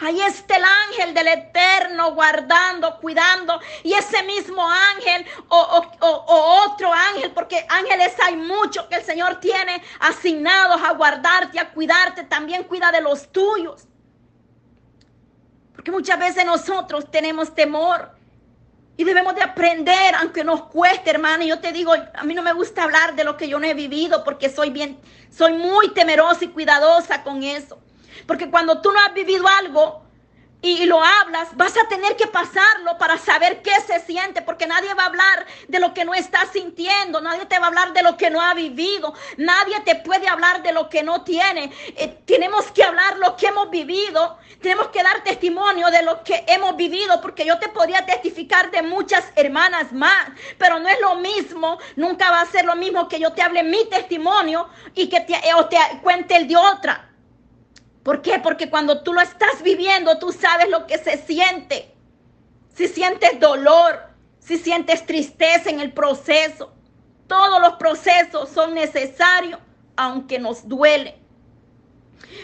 Ahí 0.00 0.20
está 0.20 0.56
el 0.56 0.64
ángel 0.64 1.12
del 1.12 1.28
eterno 1.28 2.12
guardando, 2.14 2.98
cuidando. 3.00 3.60
Y 3.82 3.94
ese 3.94 4.22
mismo 4.22 4.62
ángel 4.68 5.26
o, 5.48 6.64
otro 6.66 6.92
ángel, 6.92 7.32
porque 7.32 7.66
ángeles 7.68 8.14
hay 8.24 8.36
muchos 8.36 8.86
que 8.86 8.96
el 8.96 9.04
Señor 9.04 9.40
tiene 9.40 9.82
asignados 10.00 10.80
a 10.82 10.92
guardarte, 10.92 11.58
a 11.58 11.70
cuidarte. 11.70 12.24
También 12.24 12.64
cuida 12.64 12.92
de 12.92 13.00
los 13.00 13.32
tuyos. 13.32 13.88
Porque 15.74 15.90
muchas 15.90 16.18
veces 16.18 16.44
nosotros 16.44 17.10
tenemos 17.10 17.54
temor 17.54 18.12
y 18.96 19.04
debemos 19.04 19.34
de 19.34 19.42
aprender, 19.42 20.14
aunque 20.16 20.44
nos 20.44 20.64
cueste, 20.64 21.10
hermano. 21.10 21.44
Yo 21.44 21.60
te 21.60 21.72
digo, 21.72 21.92
a 21.92 22.24
mí 22.24 22.34
no 22.34 22.42
me 22.42 22.52
gusta 22.52 22.84
hablar 22.84 23.16
de 23.16 23.24
lo 23.24 23.36
que 23.36 23.48
yo 23.48 23.58
no 23.58 23.66
he 23.66 23.74
vivido 23.74 24.22
porque 24.22 24.48
soy 24.48 24.70
bien, 24.70 25.00
soy 25.30 25.54
muy 25.54 25.90
temerosa 25.90 26.44
y 26.44 26.48
cuidadosa 26.48 27.22
con 27.24 27.42
eso. 27.42 27.80
Porque 28.26 28.50
cuando 28.50 28.80
tú 28.80 28.92
no 28.92 29.00
has 29.00 29.14
vivido 29.14 29.46
algo, 29.46 30.08
y 30.60 30.86
lo 30.86 31.02
hablas, 31.02 31.56
vas 31.56 31.76
a 31.76 31.88
tener 31.88 32.16
que 32.16 32.26
pasarlo 32.26 32.98
para 32.98 33.16
saber 33.16 33.62
qué 33.62 33.70
se 33.86 34.00
siente, 34.00 34.42
porque 34.42 34.66
nadie 34.66 34.92
va 34.94 35.04
a 35.04 35.06
hablar 35.06 35.46
de 35.68 35.78
lo 35.78 35.94
que 35.94 36.04
no 36.04 36.14
está 36.14 36.46
sintiendo, 36.52 37.20
nadie 37.20 37.46
te 37.46 37.58
va 37.58 37.66
a 37.66 37.68
hablar 37.68 37.92
de 37.92 38.02
lo 38.02 38.16
que 38.16 38.28
no 38.28 38.40
ha 38.40 38.54
vivido, 38.54 39.14
nadie 39.36 39.78
te 39.80 39.94
puede 39.96 40.26
hablar 40.26 40.62
de 40.62 40.72
lo 40.72 40.88
que 40.88 41.04
no 41.04 41.22
tiene. 41.22 41.72
Eh, 41.96 42.18
tenemos 42.26 42.72
que 42.72 42.82
hablar 42.82 43.18
lo 43.18 43.36
que 43.36 43.46
hemos 43.46 43.70
vivido, 43.70 44.38
tenemos 44.60 44.88
que 44.88 45.02
dar 45.02 45.22
testimonio 45.22 45.90
de 45.90 46.02
lo 46.02 46.24
que 46.24 46.44
hemos 46.48 46.76
vivido, 46.76 47.20
porque 47.20 47.46
yo 47.46 47.58
te 47.60 47.68
podría 47.68 48.04
testificar 48.04 48.72
de 48.72 48.82
muchas 48.82 49.24
hermanas 49.36 49.92
más, 49.92 50.28
pero 50.58 50.80
no 50.80 50.88
es 50.88 51.00
lo 51.00 51.14
mismo, 51.16 51.78
nunca 51.94 52.32
va 52.32 52.40
a 52.40 52.46
ser 52.46 52.64
lo 52.64 52.74
mismo 52.74 53.08
que 53.08 53.20
yo 53.20 53.32
te 53.32 53.42
hable 53.42 53.62
mi 53.62 53.88
testimonio 53.88 54.68
y 54.94 55.08
que 55.08 55.20
te, 55.20 55.38
o 55.54 55.66
te 55.66 55.78
cuente 56.02 56.34
el 56.34 56.48
de 56.48 56.56
otra. 56.56 57.07
¿Por 58.02 58.22
qué? 58.22 58.38
Porque 58.38 58.70
cuando 58.70 59.02
tú 59.02 59.12
lo 59.12 59.20
estás 59.20 59.62
viviendo, 59.62 60.18
tú 60.18 60.32
sabes 60.32 60.68
lo 60.68 60.86
que 60.86 60.98
se 60.98 61.18
siente. 61.18 61.94
Si 62.74 62.88
sientes 62.88 63.38
dolor, 63.40 64.08
si 64.38 64.56
sientes 64.56 65.04
tristeza 65.04 65.68
en 65.68 65.80
el 65.80 65.92
proceso. 65.92 66.72
Todos 67.26 67.60
los 67.60 67.74
procesos 67.74 68.48
son 68.48 68.74
necesarios, 68.74 69.60
aunque 69.96 70.38
nos 70.38 70.66
duele. 70.66 71.18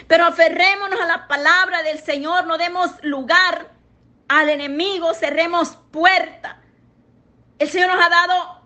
Pero 0.07 0.25
aferrémonos 0.25 0.99
a 0.99 1.07
la 1.07 1.27
palabra 1.27 1.81
del 1.83 1.99
Señor, 1.99 2.45
no 2.45 2.57
demos 2.57 2.91
lugar 3.01 3.71
al 4.27 4.49
enemigo, 4.49 5.13
cerremos 5.13 5.77
puerta. 5.91 6.61
El 7.57 7.69
Señor 7.69 7.89
nos 7.89 8.05
ha 8.05 8.09
dado 8.09 8.61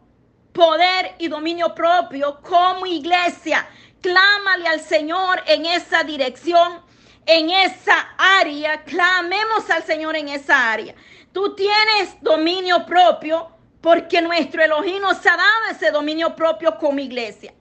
poder 0.51 1.15
y 1.19 1.27
dominio 1.27 1.73
propio 1.73 2.41
como 2.41 2.85
iglesia. 2.85 3.67
Clámale 4.01 4.67
al 4.67 4.81
Señor 4.81 5.41
en 5.47 5.65
esa 5.65 6.03
dirección 6.03 6.89
en 7.29 7.51
esa 7.51 8.09
área, 8.17 8.83
clamemos 8.83 9.69
al 9.69 9.83
Señor 9.83 10.15
en 10.15 10.29
esa 10.29 10.71
área. 10.71 10.95
Tú 11.31 11.53
tienes 11.53 12.19
dominio 12.21 12.87
propio 12.87 13.49
porque 13.81 14.19
nuestro 14.19 14.63
Elohim 14.63 14.99
nos 14.99 15.23
ha 15.27 15.37
dado 15.37 15.65
ese 15.71 15.91
dominio 15.91 16.35
propio 16.35 16.77
como 16.79 16.99
iglesia. 16.99 17.53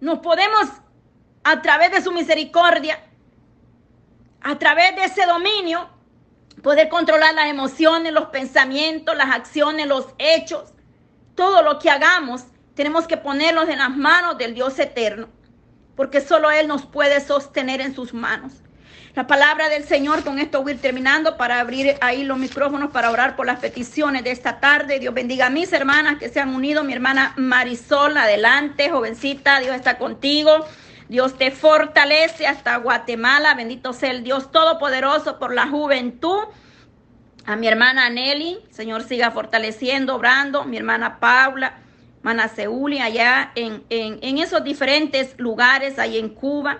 Nos 0.00 0.20
podemos, 0.20 0.68
a 1.44 1.60
través 1.60 1.92
de 1.92 2.00
su 2.00 2.12
misericordia, 2.12 2.98
a 4.40 4.58
través 4.58 4.96
de 4.96 5.04
ese 5.04 5.26
dominio, 5.26 5.90
poder 6.62 6.88
controlar 6.88 7.34
las 7.34 7.50
emociones, 7.50 8.10
los 8.10 8.26
pensamientos, 8.26 9.14
las 9.14 9.34
acciones, 9.34 9.86
los 9.86 10.06
hechos. 10.16 10.72
Todo 11.34 11.62
lo 11.62 11.78
que 11.78 11.90
hagamos, 11.90 12.44
tenemos 12.74 13.06
que 13.06 13.18
ponerlos 13.18 13.68
en 13.68 13.80
las 13.80 13.94
manos 13.94 14.38
del 14.38 14.54
Dios 14.54 14.78
eterno, 14.78 15.28
porque 15.96 16.20
solo 16.20 16.50
Él 16.50 16.68
nos 16.68 16.86
puede 16.86 17.20
sostener 17.20 17.80
en 17.80 17.94
sus 17.94 18.14
manos. 18.14 18.52
La 19.14 19.28
palabra 19.28 19.68
del 19.68 19.84
Señor, 19.84 20.24
con 20.24 20.40
esto 20.40 20.62
voy 20.62 20.72
a 20.72 20.74
ir 20.74 20.80
terminando 20.80 21.36
para 21.36 21.60
abrir 21.60 21.96
ahí 22.00 22.24
los 22.24 22.36
micrófonos 22.36 22.90
para 22.90 23.12
orar 23.12 23.36
por 23.36 23.46
las 23.46 23.60
peticiones 23.60 24.24
de 24.24 24.32
esta 24.32 24.58
tarde. 24.58 24.98
Dios 24.98 25.14
bendiga 25.14 25.46
a 25.46 25.50
mis 25.50 25.72
hermanas 25.72 26.16
que 26.18 26.28
se 26.28 26.40
han 26.40 26.52
unido. 26.52 26.82
Mi 26.82 26.94
hermana 26.94 27.32
Marisol, 27.36 28.16
adelante, 28.16 28.90
jovencita, 28.90 29.60
Dios 29.60 29.76
está 29.76 29.98
contigo. 29.98 30.66
Dios 31.08 31.38
te 31.38 31.52
fortalece 31.52 32.48
hasta 32.48 32.76
Guatemala. 32.78 33.54
Bendito 33.54 33.92
sea 33.92 34.10
el 34.10 34.24
Dios 34.24 34.50
Todopoderoso 34.50 35.38
por 35.38 35.54
la 35.54 35.68
juventud. 35.68 36.40
A 37.46 37.54
mi 37.54 37.68
hermana 37.68 38.10
Nelly, 38.10 38.58
Señor 38.70 39.04
siga 39.04 39.30
fortaleciendo, 39.30 40.16
obrando. 40.16 40.64
Mi 40.64 40.76
hermana 40.76 41.20
Paula, 41.20 41.74
hermana 42.24 42.48
Seuli, 42.48 43.00
allá 43.00 43.52
en, 43.54 43.84
en, 43.90 44.18
en 44.22 44.38
esos 44.38 44.64
diferentes 44.64 45.34
lugares, 45.36 45.98
ahí 45.98 46.16
en 46.16 46.30
Cuba. 46.30 46.78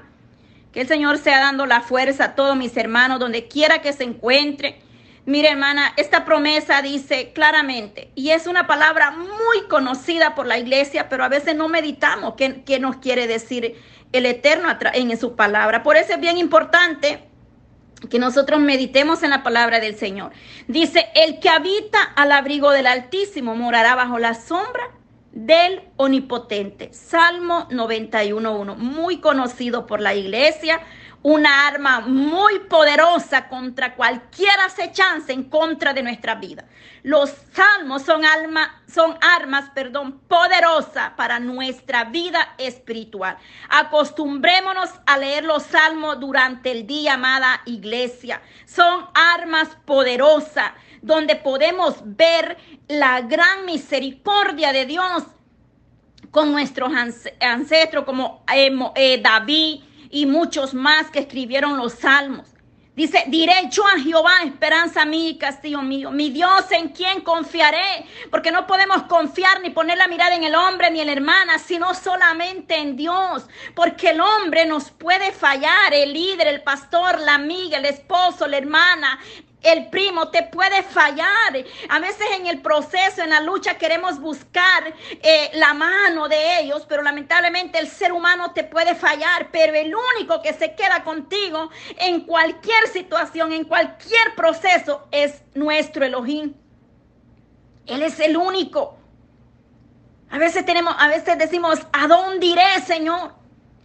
Que 0.73 0.81
el 0.81 0.89
Señor 0.89 1.19
sea 1.19 1.39
dando 1.39 1.67
la 1.67 1.83
fuerza 1.83 2.25
a 2.25 2.35
todos 2.35 2.57
mis 2.57 2.75
hermanos, 2.79 3.21
donde 3.21 3.47
quiera 3.47 3.83
que 3.83 3.93
se 3.93 4.05
encuentre. 4.05 4.81
Mire, 5.27 5.51
hermana, 5.51 5.93
esta 5.99 6.25
promesa 6.25 6.81
dice 6.81 7.33
claramente, 7.35 8.11
y 8.15 8.31
es 8.31 8.47
una 8.47 8.67
palabra 8.67 9.11
muy 9.11 9.69
conocida 9.69 10.35
por 10.35 10.47
la 10.47 10.57
iglesia, 10.57 11.11
pero 11.11 11.25
a 11.25 11.29
veces 11.29 11.55
no 11.55 11.69
meditamos 11.69 12.37
qué, 12.39 12.63
qué 12.65 12.79
nos 12.79 12.97
quiere 12.97 13.27
decir 13.27 13.77
el 14.13 14.25
Eterno 14.25 14.71
en 14.95 15.19
su 15.19 15.37
palabra. 15.37 15.83
Por 15.83 15.99
eso 15.99 16.15
es 16.15 16.21
bien 16.21 16.39
importante 16.39 17.23
que 18.09 18.19
nosotros 18.19 18.61
meditemos 18.61 19.23
en 19.23 19.29
la 19.29 19.43
palabra 19.43 19.79
del 19.79 19.97
Señor. 19.97 20.33
Dice, 20.69 21.07
el 21.15 21.39
que 21.39 21.51
habita 21.51 22.03
al 22.03 22.33
abrigo 22.33 22.71
del 22.71 22.87
Altísimo 22.87 23.55
morará 23.55 23.95
bajo 23.95 24.19
la 24.19 24.33
sombra 24.33 25.04
del 25.35 25.83
Omnipotente. 25.97 26.93
Salmo 26.93 27.69
91.1, 27.69 28.77
muy 28.77 29.19
conocido 29.19 29.85
por 29.85 30.01
la 30.01 30.15
iglesia, 30.15 30.81
una 31.23 31.67
arma 31.67 32.01
muy 32.01 32.61
poderosa 32.69 33.49
contra 33.49 33.95
cualquier 33.95 34.61
acechanza 34.61 35.33
en 35.33 35.45
contra 35.45 35.93
de 35.93 36.03
nuestra 36.03 36.37
vida. 36.37 36.67
Los 37.03 37.31
salmos 37.53 38.03
son, 38.03 38.25
alma, 38.25 38.83
son 38.87 39.17
armas, 39.23 39.71
perdón, 39.75 40.21
poderosas 40.29 41.13
para 41.17 41.41
nuestra 41.41 42.05
vida 42.05 42.55
espiritual. 42.59 43.39
Acostumbrémonos 43.71 44.91
a 45.07 45.17
leer 45.17 45.45
los 45.45 45.65
salmos 45.65 46.21
durante 46.21 46.71
el 46.71 46.87
día, 46.87 47.15
amada 47.15 47.63
iglesia. 47.65 48.43
Son 48.67 49.07
armas 49.15 49.77
poderosas 49.87 50.73
donde 51.05 51.37
podemos 51.37 51.97
ver 52.05 52.57
la 52.89 53.21
gran 53.21 53.67
misericordia 53.67 54.73
de 54.73 54.87
Dios 54.87 55.25
con 56.31 56.51
nuestros 56.51 56.91
ancestros 57.41 58.05
como 58.05 58.43
eh, 58.53 59.21
David 59.23 59.83
y 60.11 60.27
muchos 60.27 60.73
más 60.73 61.11
que 61.11 61.21
escribieron 61.21 61.77
los 61.77 61.93
salmos. 61.93 62.49
Dice, 62.97 63.25
diré 63.27 63.55
yo 63.71 63.85
a 63.85 63.99
Jehová, 63.99 64.45
esperanza 64.45 65.05
mía 65.05 65.35
castillo 65.37 65.83
mío, 65.83 66.13
mi 66.13 66.31
Dios 66.31 66.71
en 66.71 66.91
quien 66.91 67.23
confiaré, 67.23 68.07
porque 68.31 68.53
no 68.53 68.69
podemos 68.69 69.03
confiar 69.03 69.61
ni 69.63 69.71
poner 69.71 69.99
la 69.99 70.07
mirada 70.07 70.37
en 70.37 70.45
el 70.45 70.55
hombre 70.55 70.93
ni 70.93 71.01
en 71.01 71.07
la 71.07 71.13
hermana, 71.13 71.59
sino 71.59 71.93
solamente 71.93 72.77
en 72.77 72.97
Dios, 72.97 73.47
porque 73.75 74.11
el 74.11 74.21
hombre 74.21 74.65
nos 74.65 74.93
puede 74.93 75.33
fallar, 75.33 75.93
el 75.93 76.13
líder, 76.13 76.47
el 76.47 76.63
pastor, 76.63 77.19
la 77.21 77.35
amiga, 77.35 77.79
el 77.79 77.87
esposo, 77.87 78.47
la 78.47 78.59
hermana, 78.59 79.19
el 79.65 79.89
primo 79.89 80.29
te 80.29 80.43
puede 80.45 80.83
fallar. 80.83 81.57
A 81.89 81.99
veces 81.99 82.27
en 82.37 82.47
el 82.47 82.61
proceso, 82.61 83.23
en 83.23 83.31
la 83.31 83.41
lucha, 83.41 83.77
queremos 83.79 84.21
buscar 84.21 84.95
eh, 85.11 85.51
la 85.55 85.75
mano 85.75 86.29
de 86.29 86.61
ellos, 86.61 86.87
pero 86.89 87.03
lamentablemente 87.03 87.79
el 87.79 87.89
ser 87.89 88.13
humano 88.13 88.53
te 88.53 88.65
puede 88.65 88.95
fallar. 88.95 89.49
Pero 89.51 89.75
el 89.75 89.95
único 90.17 90.41
que 90.43 90.53
se 90.53 90.75
queda 90.75 91.03
contigo 91.03 91.71
en 91.99 92.21
cualquier 92.21 92.87
situación, 92.89 93.53
en 93.53 93.65
cualquier 93.65 94.35
proceso, 94.37 95.09
es 95.11 95.43
nuestro 95.55 96.05
Elohim. 96.05 96.55
Él 97.87 98.03
es 98.03 98.21
el 98.21 98.37
único. 98.37 98.99
A 100.31 100.39
veces 100.39 100.65
tenemos, 100.65 100.95
a 100.99 101.09
veces 101.09 101.39
decimos, 101.39 101.79
¿a 101.93 102.07
dónde 102.07 102.47
iré, 102.47 102.81
Señor? 102.87 103.35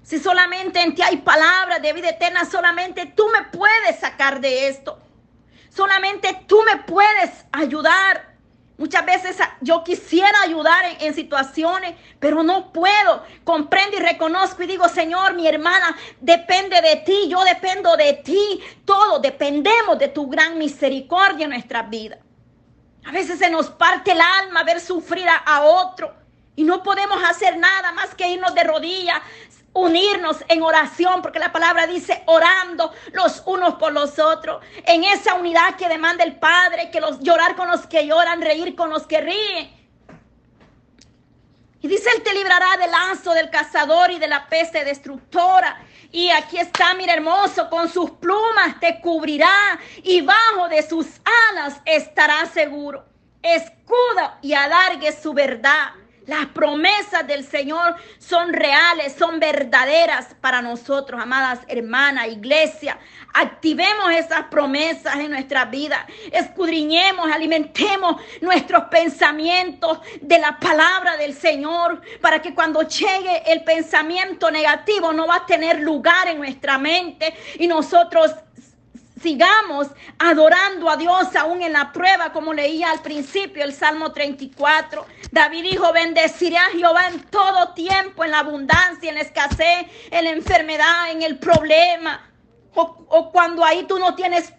Si 0.02 0.18
solamente 0.18 0.82
en 0.82 0.96
ti 0.96 1.02
hay 1.04 1.18
palabras 1.18 1.82
de 1.82 1.94
vida 1.94 2.10
eterna, 2.10 2.44
solamente 2.44 3.06
tú 3.16 3.28
me 3.28 3.44
puedes 3.56 4.00
sacar 4.00 4.42
de 4.42 4.68
esto. 4.68 5.00
Solamente 5.70 6.44
tú 6.48 6.62
me 6.64 6.78
puedes 6.84 7.46
ayudar. 7.52 8.30
Muchas 8.78 9.06
veces 9.06 9.38
yo 9.60 9.84
quisiera 9.84 10.42
ayudar 10.42 10.84
en, 11.00 11.14
situaciones, 11.14 11.96
pero 12.20 12.44
no 12.44 12.72
puedo. 12.72 13.24
Comprendo 13.44 13.98
y 13.98 14.00
reconozco 14.00 14.64
y 14.64 14.68
digo, 14.68 14.88
Señor, 14.88 15.34
mi 15.34 15.48
hermana 15.48 15.98
depende 16.22 16.82
de 16.82 16.98
ti, 16.98 17.28
yo 17.30 17.44
dependo 17.44 17.98
de 17.98 18.14
ti. 18.14 18.62
Todos 18.86 19.22
dependemos 19.22 20.00
de 20.00 20.08
tu 20.08 20.28
gran 20.28 20.58
misericordia 20.58 21.44
en 21.44 21.52
nuestra 21.52 21.84
vida. 21.84 22.20
A 23.06 23.12
veces 23.12 23.40
se 23.40 23.50
nos 23.50 23.70
parte 23.70 24.12
el 24.12 24.22
alma 24.22 24.64
ver 24.64 24.80
sufrir 24.80 25.28
a 25.28 25.62
otro 25.64 26.20
y 26.60 26.64
no 26.66 26.84
podemos 26.84 27.24
hacer 27.24 27.58
nada 27.58 27.94
más 27.94 28.14
que 28.16 28.28
irnos 28.28 28.54
de 28.54 28.66
rodillas, 28.66 29.22
unirnos 29.74 30.44
en 30.48 30.62
oración, 30.62 31.22
porque 31.22 31.40
la 31.40 31.52
palabra 31.52 31.88
dice 31.88 32.24
orando 32.26 32.92
los 33.14 33.44
unos 33.46 33.76
por 33.76 33.94
los 33.94 34.20
otros, 34.20 34.64
en 34.86 35.04
esa 35.04 35.36
unidad 35.36 35.76
que 35.76 35.88
demanda 35.88 36.24
el 36.24 36.38
Padre, 36.38 36.90
que 36.92 37.02
los 37.02 37.20
llorar 37.20 37.56
con 37.56 37.70
los 37.70 37.86
que 37.88 38.06
lloran, 38.06 38.42
reír 38.42 38.76
con 38.76 38.90
los 38.90 39.06
que 39.06 39.22
ríen. 39.22 39.80
Y 41.82 41.88
dice, 41.88 42.10
Él 42.16 42.24
te 42.24 42.34
librará 42.34 42.78
del 42.78 42.92
lazo 42.92 43.34
del 43.34 43.50
cazador 43.50 44.12
y 44.12 44.20
de 44.20 44.28
la 44.28 44.48
peste 44.48 44.84
destructora. 44.84 45.82
Y 46.12 46.30
aquí 46.30 46.58
está, 46.58 46.94
mira 46.96 47.14
hermoso, 47.14 47.70
con 47.70 47.88
sus 47.88 48.12
plumas 48.12 48.80
te 48.82 49.00
cubrirá 49.00 49.80
y 50.04 50.22
bajo 50.22 50.68
de 50.68 50.88
sus 50.88 51.08
alas 51.52 51.80
estará 51.86 52.46
seguro. 52.48 53.06
Escudo 53.42 54.34
y 54.42 54.54
alargue 54.54 55.14
su 55.14 55.34
verdad 55.34 55.92
Las 56.30 56.46
promesas 56.46 57.26
del 57.26 57.44
Señor 57.44 57.96
son 58.20 58.54
reales, 58.54 59.16
son 59.18 59.40
verdaderas 59.40 60.36
para 60.40 60.62
nosotros, 60.62 61.20
amadas 61.20 61.62
hermanas, 61.68 62.28
iglesia. 62.28 63.00
Activemos 63.34 64.12
esas 64.12 64.44
promesas 64.44 65.16
en 65.16 65.32
nuestra 65.32 65.66
vida. 65.66 66.06
Escudriñemos, 66.32 67.32
alimentemos 67.32 68.22
nuestros 68.42 68.84
pensamientos 68.92 70.02
de 70.22 70.38
la 70.38 70.60
palabra 70.60 71.18
del 71.18 71.34
Señor 71.34 72.00
para 72.22 72.44
que 72.44 72.54
cuando 72.54 72.84
llegue 72.84 73.52
el 73.52 73.64
pensamiento 73.64 74.52
negativo 74.52 75.12
no 75.12 75.26
va 75.26 75.38
a 75.38 75.46
tener 75.48 75.80
lugar 75.80 76.28
en 76.28 76.38
nuestra 76.38 76.78
mente 76.78 77.34
y 77.58 77.66
nosotros 77.66 78.36
sigamos 79.22 79.88
adorando 80.18 80.90
a 80.90 80.98
Dios 80.98 81.36
aún 81.36 81.62
en 81.62 81.74
la 81.74 81.92
prueba, 81.92 82.32
como 82.32 82.54
leía 82.54 82.92
al 82.92 83.02
principio 83.02 83.64
el 83.64 83.74
Salmo 83.74 84.12
34. 84.12 85.06
David 85.32 85.64
dijo, 85.64 85.92
bendeciré 85.94 86.58
a 86.58 86.70
Jehová 86.72 87.08
en 87.08 87.22
todo 87.24 87.74
tiempo, 87.74 88.24
en 88.24 88.32
la 88.32 88.40
abundancia, 88.40 89.10
en 89.10 89.16
la 89.16 89.22
escasez, 89.22 89.88
en 90.12 90.24
la 90.26 90.32
enfermedad, 90.32 91.12
en 91.12 91.22
el 91.22 91.38
problema. 91.40 92.26
O, 92.76 93.32
cuando 93.32 93.66
ahí 93.66 93.84
tú 93.84 94.00
no 94.00 94.16
tienes 94.16 94.54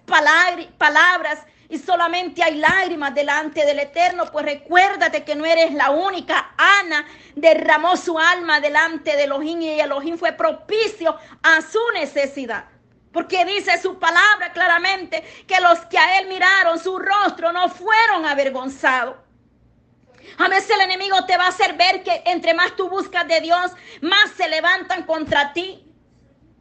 palabras 0.76 1.38
y 1.68 1.78
solamente 1.78 2.42
hay 2.42 2.56
lágrimas 2.56 3.14
delante 3.14 3.64
del 3.64 3.78
Eterno, 3.78 4.26
pues 4.32 4.44
recuérdate 4.44 5.22
que 5.22 5.36
no 5.36 5.46
eres 5.46 5.72
la 5.72 5.90
única. 5.90 6.52
Ana 6.58 7.06
derramó 7.36 7.96
su 7.96 8.18
alma 8.18 8.60
delante 8.60 9.16
de 9.16 9.24
Elohim 9.24 9.62
y 9.62 9.80
Elohim 9.80 10.18
fue 10.18 10.32
propicio 10.32 11.16
a 11.42 11.62
su 11.62 11.78
necesidad. 11.94 12.64
Porque 13.12 13.44
dice 13.44 13.80
su 13.80 13.98
palabra 13.98 14.52
claramente 14.52 15.22
que 15.46 15.60
los 15.60 15.80
que 15.86 15.98
a 15.98 16.18
él 16.18 16.28
miraron 16.28 16.78
su 16.78 16.98
rostro 16.98 17.52
no 17.52 17.68
fueron 17.68 18.24
avergonzados. 18.24 19.16
A 20.38 20.48
veces 20.48 20.70
el 20.70 20.82
enemigo 20.82 21.24
te 21.26 21.36
va 21.36 21.46
a 21.46 21.48
hacer 21.48 21.74
ver 21.74 22.02
que 22.02 22.22
entre 22.26 22.54
más 22.54 22.76
tú 22.76 22.88
buscas 22.88 23.26
de 23.26 23.40
Dios, 23.40 23.72
más 24.00 24.30
se 24.36 24.48
levantan 24.48 25.04
contra 25.04 25.52
ti. 25.52 25.84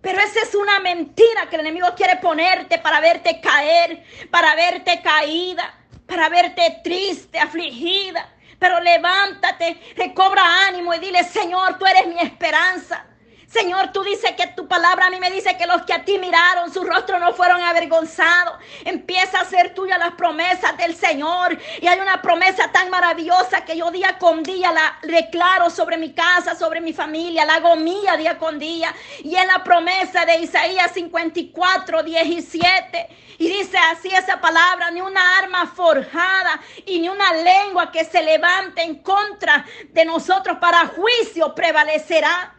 Pero 0.01 0.19
esa 0.19 0.41
es 0.41 0.55
una 0.55 0.79
mentira 0.79 1.47
que 1.49 1.55
el 1.55 1.61
enemigo 1.61 1.87
quiere 1.95 2.15
ponerte 2.17 2.79
para 2.79 2.99
verte 2.99 3.39
caer, 3.41 4.03
para 4.31 4.55
verte 4.55 5.01
caída, 5.01 5.77
para 6.07 6.29
verte 6.29 6.79
triste, 6.83 7.37
afligida. 7.37 8.27
Pero 8.57 8.79
levántate, 8.79 9.79
recobra 9.95 10.67
ánimo 10.67 10.93
y 10.93 10.99
dile, 10.99 11.23
Señor, 11.23 11.77
tú 11.77 11.85
eres 11.85 12.07
mi 12.07 12.19
esperanza. 12.19 13.05
Señor, 13.49 13.91
tú 13.91 14.03
dices 14.03 14.33
que 14.33 14.45
tu 14.47 14.67
palabra 14.67 15.07
a 15.07 15.09
mí 15.09 15.19
me 15.19 15.31
dice 15.31 15.57
que 15.57 15.65
los 15.65 15.81
que 15.81 15.93
a 15.93 16.05
ti 16.05 16.19
miraron, 16.19 16.71
su 16.71 16.83
rostro 16.83 17.17
no 17.17 17.33
fueron 17.33 17.59
avergonzados. 17.61 18.59
Empieza 18.85 19.41
a 19.41 19.45
ser 19.45 19.73
tuya 19.73 19.97
las 19.97 20.13
promesas 20.13 20.77
del 20.77 20.95
Señor. 20.95 21.57
Y 21.81 21.87
hay 21.87 21.99
una 21.99 22.21
promesa 22.21 22.71
tan 22.71 22.91
maravillosa 22.91 23.65
que 23.65 23.75
yo 23.75 23.89
día 23.89 24.19
con 24.19 24.43
día 24.43 24.71
la 24.71 24.99
declaro 25.01 25.71
sobre 25.71 25.97
mi 25.97 26.13
casa, 26.13 26.53
sobre 26.53 26.79
mi 26.79 26.93
familia, 26.93 27.43
la 27.43 27.55
hago 27.55 27.75
mía 27.75 28.17
día 28.17 28.37
con 28.37 28.59
día. 28.59 28.93
Y 29.23 29.35
es 29.35 29.47
la 29.47 29.63
promesa 29.63 30.27
de 30.27 30.37
Isaías 30.41 30.91
54, 30.91 32.03
17. 32.03 33.09
Y 33.39 33.47
dice 33.47 33.79
así 33.91 34.09
esa 34.09 34.39
palabra, 34.39 34.91
ni 34.91 35.01
una 35.01 35.39
arma 35.39 35.65
forjada 35.65 36.59
y 36.85 36.99
ni 36.99 37.09
una 37.09 37.33
lengua 37.33 37.91
que 37.91 38.05
se 38.05 38.21
levante 38.21 38.83
en 38.83 39.01
contra 39.01 39.65
de 39.89 40.05
nosotros 40.05 40.59
para 40.59 40.85
juicio 40.85 41.55
prevalecerá. 41.55 42.58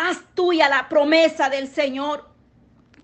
Haz 0.00 0.18
tuya 0.32 0.68
la 0.68 0.88
promesa 0.88 1.50
del 1.50 1.66
Señor. 1.66 2.24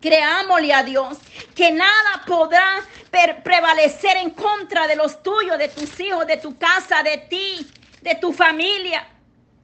Creámosle 0.01 0.73
a 0.73 0.85
Dios 0.85 1.19
que 1.53 1.73
nada 1.73 2.23
podrá 2.25 2.87
prevalecer 3.43 4.17
en 4.19 4.31
contra 4.31 4.87
de 4.87 4.95
los 4.95 5.21
tuyos, 5.21 5.59
de 5.59 5.67
tus 5.67 5.99
hijos, 5.99 6.25
de 6.25 6.37
tu 6.37 6.57
casa, 6.57 7.03
de 7.03 7.19
ti, 7.19 7.67
de 8.01 8.15
tu 8.15 8.33
familia. 8.33 9.09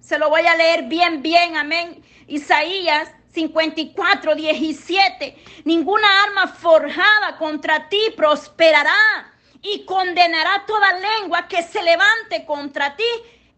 Se 0.00 0.18
lo 0.18 0.28
voy 0.28 0.44
a 0.44 0.56
leer 0.56 0.86
bien, 0.86 1.22
bien, 1.22 1.56
amén. 1.56 2.02
Isaías 2.26 3.08
54, 3.32 4.34
17. 4.34 5.44
Ninguna 5.66 6.24
arma 6.24 6.48
forjada 6.48 7.36
contra 7.38 7.88
ti 7.88 8.12
prosperará 8.16 9.32
y 9.62 9.84
condenará 9.84 10.64
toda 10.66 10.98
lengua 10.98 11.46
que 11.46 11.62
se 11.62 11.80
levante 11.80 12.44
contra 12.44 12.96
ti 12.96 13.04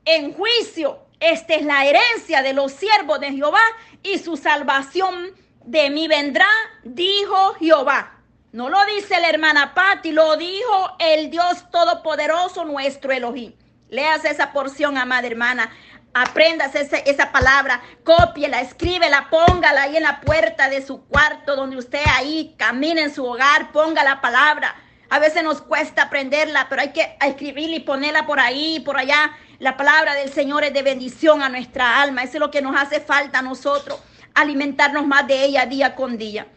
en 0.04 0.35
juicio. 0.35 1.01
Esta 1.22 1.54
es 1.54 1.64
la 1.64 1.85
herencia 1.85 2.42
de 2.42 2.52
los 2.52 2.72
siervos 2.72 3.20
de 3.20 3.30
Jehová 3.30 3.62
y 4.02 4.18
su 4.18 4.37
salvación 4.37 5.30
de 5.64 5.88
mí 5.88 6.08
vendrá, 6.08 6.48
dijo 6.82 7.54
Jehová. 7.61 8.18
No 8.50 8.68
lo 8.68 8.85
dice 8.87 9.20
la 9.20 9.28
hermana 9.28 9.72
Patti, 9.72 10.11
lo 10.11 10.37
dijo 10.37 10.96
el 10.98 11.30
Dios 11.30 11.70
Todopoderoso, 11.70 12.64
nuestro 12.64 13.12
Elohim. 13.12 13.52
Leas 13.88 14.24
esa 14.24 14.52
porción, 14.52 14.98
amada 14.98 15.28
hermana. 15.28 15.70
Aprendas 16.12 16.74
esa, 16.74 17.30
palabra, 17.30 17.80
cópiela, 18.02 18.61
escríbela, 18.61 19.28
póngala 19.30 19.82
ahí 19.82 19.96
en 19.96 20.02
la 20.02 20.20
puerta 20.22 20.68
de 20.68 20.85
su 20.85 21.04
cuarto, 21.04 21.54
donde 21.54 21.76
usted 21.76 22.02
ahí 22.16 22.56
camina 22.58 23.00
en 23.00 23.14
su 23.14 23.24
hogar, 23.24 23.70
ponga 23.70 24.02
la 24.02 24.20
palabra. 24.20 24.74
A 25.08 25.20
veces 25.20 25.44
nos 25.44 25.62
cuesta 25.62 26.02
aprenderla, 26.02 26.66
pero 26.68 26.82
hay 26.82 26.92
que 26.92 27.16
escribirla 27.24 27.76
y 27.76 27.80
ponerla 27.80 28.26
por 28.26 28.40
ahí, 28.40 28.80
por 28.80 28.98
allá, 28.98 29.30
la 29.62 29.77
palabra 29.77 30.14
del 30.14 30.33
Señor 30.33 30.64
es 30.64 30.75
de 30.75 30.83
bendición 30.83 31.40
a 31.40 31.48
nuestra 31.48 32.03
alma. 32.03 32.25
Eso 32.25 32.33
es 32.33 32.40
lo 32.40 32.51
que 32.51 32.61
nos 32.61 32.75
hace 32.75 32.98
falta 32.98 33.38
a 33.38 33.42
nosotros, 33.42 34.01
alimentarnos 34.35 35.07
más 35.07 35.29
de 35.29 35.44
ella 35.44 35.66
día 35.66 35.94
con 35.94 36.18
día. 36.18 36.48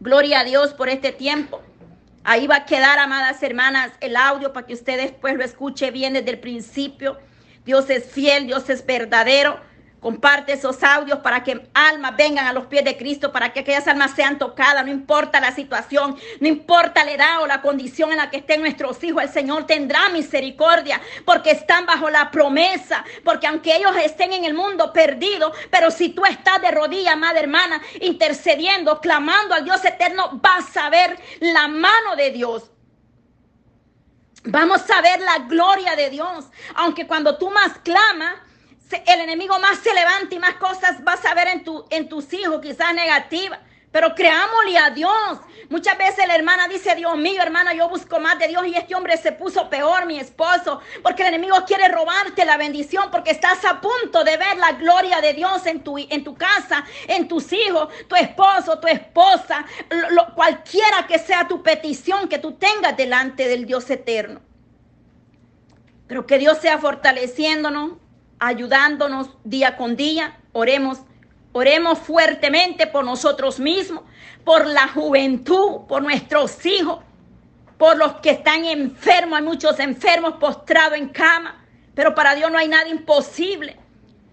Gloria 0.00 0.40
a 0.40 0.44
Dios 0.44 0.72
por 0.72 0.88
este 0.88 1.12
tiempo. 1.12 1.60
Ahí 2.24 2.46
va 2.46 2.56
a 2.56 2.64
quedar, 2.64 2.98
amadas 2.98 3.42
hermanas, 3.42 3.92
el 4.00 4.16
audio 4.16 4.54
para 4.54 4.66
que 4.66 4.72
usted 4.72 4.96
después 4.96 5.34
lo 5.34 5.44
escuche 5.44 5.90
bien 5.90 6.14
desde 6.14 6.30
el 6.30 6.38
principio. 6.40 7.18
Dios 7.66 7.90
es 7.90 8.06
fiel, 8.06 8.46
Dios 8.46 8.70
es 8.70 8.86
verdadero. 8.86 9.60
Comparte 10.04 10.52
esos 10.52 10.82
audios 10.82 11.20
para 11.20 11.42
que 11.42 11.66
almas 11.72 12.14
vengan 12.14 12.46
a 12.46 12.52
los 12.52 12.66
pies 12.66 12.84
de 12.84 12.94
Cristo, 12.94 13.32
para 13.32 13.54
que 13.54 13.60
aquellas 13.60 13.88
almas 13.88 14.10
sean 14.10 14.38
tocadas, 14.38 14.84
no 14.84 14.90
importa 14.92 15.40
la 15.40 15.50
situación, 15.50 16.14
no 16.40 16.46
importa 16.46 17.06
la 17.06 17.12
edad 17.12 17.40
o 17.40 17.46
la 17.46 17.62
condición 17.62 18.10
en 18.10 18.18
la 18.18 18.28
que 18.28 18.36
estén 18.36 18.60
nuestros 18.60 19.02
hijos, 19.02 19.22
el 19.22 19.30
Señor 19.30 19.64
tendrá 19.64 20.10
misericordia 20.10 21.00
porque 21.24 21.52
están 21.52 21.86
bajo 21.86 22.10
la 22.10 22.30
promesa, 22.30 23.02
porque 23.24 23.46
aunque 23.46 23.76
ellos 23.76 23.96
estén 23.96 24.34
en 24.34 24.44
el 24.44 24.52
mundo 24.52 24.92
perdidos, 24.92 25.56
pero 25.70 25.90
si 25.90 26.10
tú 26.10 26.26
estás 26.26 26.60
de 26.60 26.70
rodillas, 26.70 27.16
madre 27.16 27.40
hermana, 27.40 27.80
intercediendo, 28.02 29.00
clamando 29.00 29.54
al 29.54 29.64
Dios 29.64 29.82
eterno, 29.86 30.32
vas 30.34 30.76
a 30.76 30.90
ver 30.90 31.18
la 31.40 31.66
mano 31.66 32.14
de 32.14 32.30
Dios. 32.30 32.70
Vamos 34.44 34.82
a 34.90 35.00
ver 35.00 35.18
la 35.20 35.38
gloria 35.48 35.96
de 35.96 36.10
Dios, 36.10 36.44
aunque 36.74 37.06
cuando 37.06 37.38
tú 37.38 37.48
más 37.48 37.78
clamas, 37.78 38.34
el 38.90 39.20
enemigo 39.20 39.58
más 39.58 39.78
se 39.78 39.92
levanta 39.94 40.34
y 40.34 40.38
más 40.38 40.54
cosas 40.54 41.02
vas 41.02 41.24
a 41.24 41.34
ver 41.34 41.48
en, 41.48 41.64
tu, 41.64 41.84
en 41.90 42.08
tus 42.08 42.32
hijos, 42.32 42.60
quizás 42.60 42.94
negativas. 42.94 43.60
Pero 43.90 44.12
creámosle 44.12 44.76
a 44.76 44.90
Dios. 44.90 45.38
Muchas 45.70 45.96
veces 45.96 46.26
la 46.26 46.34
hermana 46.34 46.66
dice, 46.66 46.96
Dios 46.96 47.16
mío, 47.16 47.40
hermana, 47.40 47.74
yo 47.74 47.88
busco 47.88 48.18
más 48.18 48.36
de 48.40 48.48
Dios 48.48 48.66
y 48.66 48.74
este 48.74 48.94
hombre 48.96 49.16
se 49.16 49.30
puso 49.30 49.70
peor, 49.70 50.04
mi 50.04 50.18
esposo, 50.18 50.80
porque 51.00 51.22
el 51.22 51.28
enemigo 51.28 51.56
quiere 51.64 51.86
robarte 51.86 52.44
la 52.44 52.56
bendición, 52.56 53.08
porque 53.12 53.30
estás 53.30 53.64
a 53.64 53.80
punto 53.80 54.24
de 54.24 54.36
ver 54.36 54.56
la 54.56 54.72
gloria 54.72 55.20
de 55.20 55.32
Dios 55.32 55.64
en 55.66 55.84
tu, 55.84 55.96
en 55.96 56.24
tu 56.24 56.34
casa, 56.34 56.84
en 57.06 57.28
tus 57.28 57.52
hijos, 57.52 57.88
tu 58.08 58.16
esposo, 58.16 58.80
tu 58.80 58.88
esposa, 58.88 59.64
cualquiera 60.34 61.06
que 61.06 61.20
sea 61.20 61.46
tu 61.46 61.62
petición 61.62 62.28
que 62.28 62.38
tú 62.38 62.52
tengas 62.54 62.96
delante 62.96 63.46
del 63.46 63.64
Dios 63.64 63.88
eterno. 63.90 64.42
Pero 66.08 66.26
que 66.26 66.38
Dios 66.38 66.58
sea 66.58 66.78
fortaleciéndonos, 66.78 67.92
ayudándonos 68.44 69.30
día 69.42 69.76
con 69.76 69.96
día. 69.96 70.38
Oremos, 70.52 70.98
oremos 71.52 71.98
fuertemente 71.98 72.86
por 72.86 73.04
nosotros 73.04 73.58
mismos, 73.58 74.04
por 74.44 74.66
la 74.66 74.88
juventud, 74.88 75.86
por 75.88 76.02
nuestros 76.02 76.64
hijos, 76.66 76.98
por 77.78 77.96
los 77.96 78.14
que 78.16 78.30
están 78.30 78.64
enfermos. 78.64 79.38
Hay 79.38 79.44
muchos 79.44 79.78
enfermos 79.80 80.34
postrados 80.34 80.98
en 80.98 81.08
cama, 81.08 81.64
pero 81.94 82.14
para 82.14 82.34
Dios 82.34 82.50
no 82.50 82.58
hay 82.58 82.68
nada 82.68 82.88
imposible. 82.88 83.78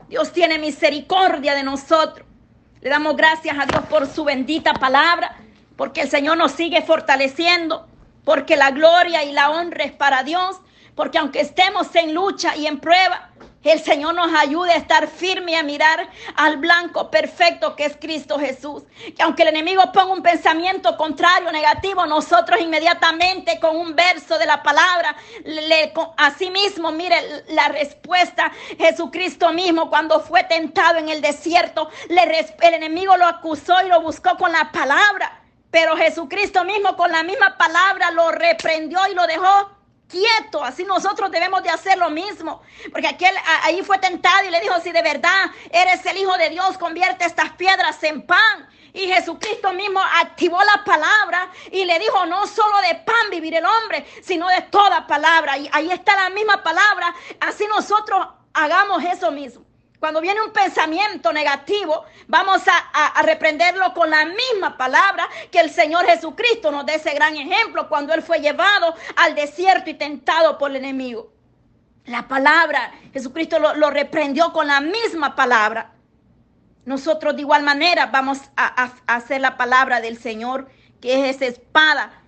Dios 0.10 0.34
tiene 0.34 0.60
misericordia 0.60 1.56
de 1.56 1.64
nosotros. 1.64 2.28
Le 2.82 2.90
damos 2.90 3.16
gracias 3.16 3.58
a 3.58 3.66
Dios 3.66 3.84
por 3.90 4.08
su 4.08 4.24
bendita 4.24 4.74
palabra, 4.74 5.38
porque 5.78 6.02
el 6.02 6.10
Señor 6.10 6.38
nos 6.38 6.52
sigue 6.52 6.82
fortaleciendo, 6.82 7.88
porque 8.26 8.58
la 8.58 8.72
gloria 8.72 9.24
y 9.24 9.32
la 9.32 9.52
honra 9.52 9.86
es 9.86 9.94
para 9.94 10.24
Dios, 10.24 10.60
porque 10.96 11.18
aunque 11.18 11.40
estemos 11.42 11.96
en 11.96 12.14
lucha 12.14 12.56
y 12.58 12.68
en 12.68 12.80
prueba, 12.80 13.31
el 13.70 13.84
Señor 13.84 14.16
nos 14.16 14.34
ayude 14.34 14.72
a 14.72 14.78
estar 14.78 15.08
firme 15.08 15.52
y 15.52 15.56
a 15.56 15.64
mirar 15.64 16.10
al 16.36 16.58
blanco 16.58 17.12
perfecto 17.12 17.76
que 17.76 17.86
es 17.86 17.96
Cristo 17.96 18.40
Jesús. 18.40 18.84
Que 19.16 19.22
aunque 19.22 19.44
el 19.44 19.50
enemigo 19.50 19.84
ponga 19.92 20.14
un 20.14 20.24
pensamiento 20.24 20.98
contrario, 20.98 21.52
negativo, 21.52 22.06
nosotros 22.06 22.60
inmediatamente 22.60 23.60
con 23.60 23.76
un 23.76 23.96
verso 23.96 24.40
de 24.40 24.46
la 24.48 24.64
palabra, 24.64 25.16
le, 25.46 25.94
así 26.18 26.50
mismo, 26.50 26.92
mire 26.92 27.44
la 27.50 27.68
respuesta. 27.68 28.52
Jesucristo 28.80 29.54
mismo 29.54 29.90
cuando 29.90 30.20
fue 30.22 30.44
tentado 30.44 30.98
en 30.98 31.10
el 31.10 31.22
desierto, 31.22 31.90
el 32.10 32.74
enemigo 32.74 33.16
lo 33.18 33.26
acusó 33.26 33.76
y 33.86 33.90
lo 33.90 34.02
buscó 34.02 34.38
con 34.38 34.52
la 34.52 34.72
palabra. 34.72 35.40
Pero 35.70 35.96
Jesucristo 35.96 36.66
mismo 36.66 36.98
con 36.98 37.12
la 37.12 37.24
misma 37.24 37.58
palabra 37.58 38.12
lo 38.12 38.32
reprendió 38.32 39.00
y 39.10 39.16
lo 39.16 39.26
dejó 39.28 39.81
quieto. 40.12 40.64
Así 40.64 40.84
nosotros 40.84 41.32
debemos 41.32 41.64
de 41.64 41.70
hacer 41.70 41.98
lo 41.98 42.10
mismo. 42.10 42.62
Porque 42.92 43.08
aquel 43.08 43.36
ahí 43.64 43.82
fue 43.82 43.98
tentado 43.98 44.46
y 44.46 44.52
le 44.52 44.60
dijo, 44.60 44.80
si 44.82 44.92
de 44.92 45.02
verdad 45.02 45.50
eres 45.72 46.06
el 46.06 46.18
Hijo 46.18 46.38
de 46.38 46.50
Dios, 46.50 46.78
convierte 46.78 47.26
estas 47.26 47.52
piedras 47.54 48.04
en 48.04 48.26
pan. 48.26 48.70
Y 48.94 49.08
Jesucristo 49.08 49.72
mismo 49.72 50.02
activó 50.02 50.62
la 50.64 50.84
palabra 50.84 51.50
y 51.72 51.86
le 51.86 51.98
dijo, 51.98 52.26
no 52.26 52.46
solo 52.46 52.78
de 52.82 52.96
pan 52.96 53.30
vivir 53.32 53.56
el 53.56 53.66
hombre, 53.66 54.06
sino 54.22 54.48
de 54.50 54.62
toda 54.64 55.08
palabra. 55.08 55.58
Y 55.58 55.70
ahí 55.72 55.90
está 55.90 56.16
la 56.16 56.30
misma 56.30 56.62
palabra. 56.62 57.16
Así 57.40 57.66
nosotros 57.68 58.28
hagamos 58.54 59.02
eso 59.06 59.32
mismo. 59.32 59.71
Cuando 60.02 60.20
viene 60.20 60.42
un 60.42 60.52
pensamiento 60.52 61.32
negativo, 61.32 62.06
vamos 62.28 62.64
a, 62.66 63.22
reprenderlo 63.22 63.94
con 63.94 64.10
la 64.10 64.26
misma 64.26 64.76
palabra 64.76 65.30
que 65.52 65.60
el 65.60 65.70
Señor 65.70 66.08
Jesucristo 66.08 66.72
nos 66.72 66.88
da 66.88 66.96
ese 66.96 67.14
gran 67.14 67.38
ejemplo 67.38 67.88
cuando 67.88 68.12
Él 68.12 68.24
fue 68.24 68.40
llevado 68.40 68.96
al 69.16 69.36
desierto 69.36 69.92
y 69.92 69.94
tentado 69.94 70.58
por 70.58 70.72
el 70.72 70.78
enemigo. 70.78 71.32
La 72.06 72.28
palabra, 72.28 72.92
Jesucristo 73.14 73.60
lo, 73.60 73.76
lo 73.76 73.92
reprendió 73.92 74.52
con 74.52 74.66
la 74.66 74.82
misma 74.82 75.36
palabra. 75.36 75.92
Nosotros 76.84 77.36
de 77.36 77.42
igual 77.42 77.62
manera 77.62 78.08
vamos 78.08 78.40
a, 78.58 78.92
a 79.06 79.16
hacer 79.16 79.40
la 79.40 79.56
palabra 79.56 80.02
del 80.02 80.18
Señor, 80.18 80.68
que 81.00 81.30
es 81.30 81.36
esa 81.36 81.46
espada 81.46 82.21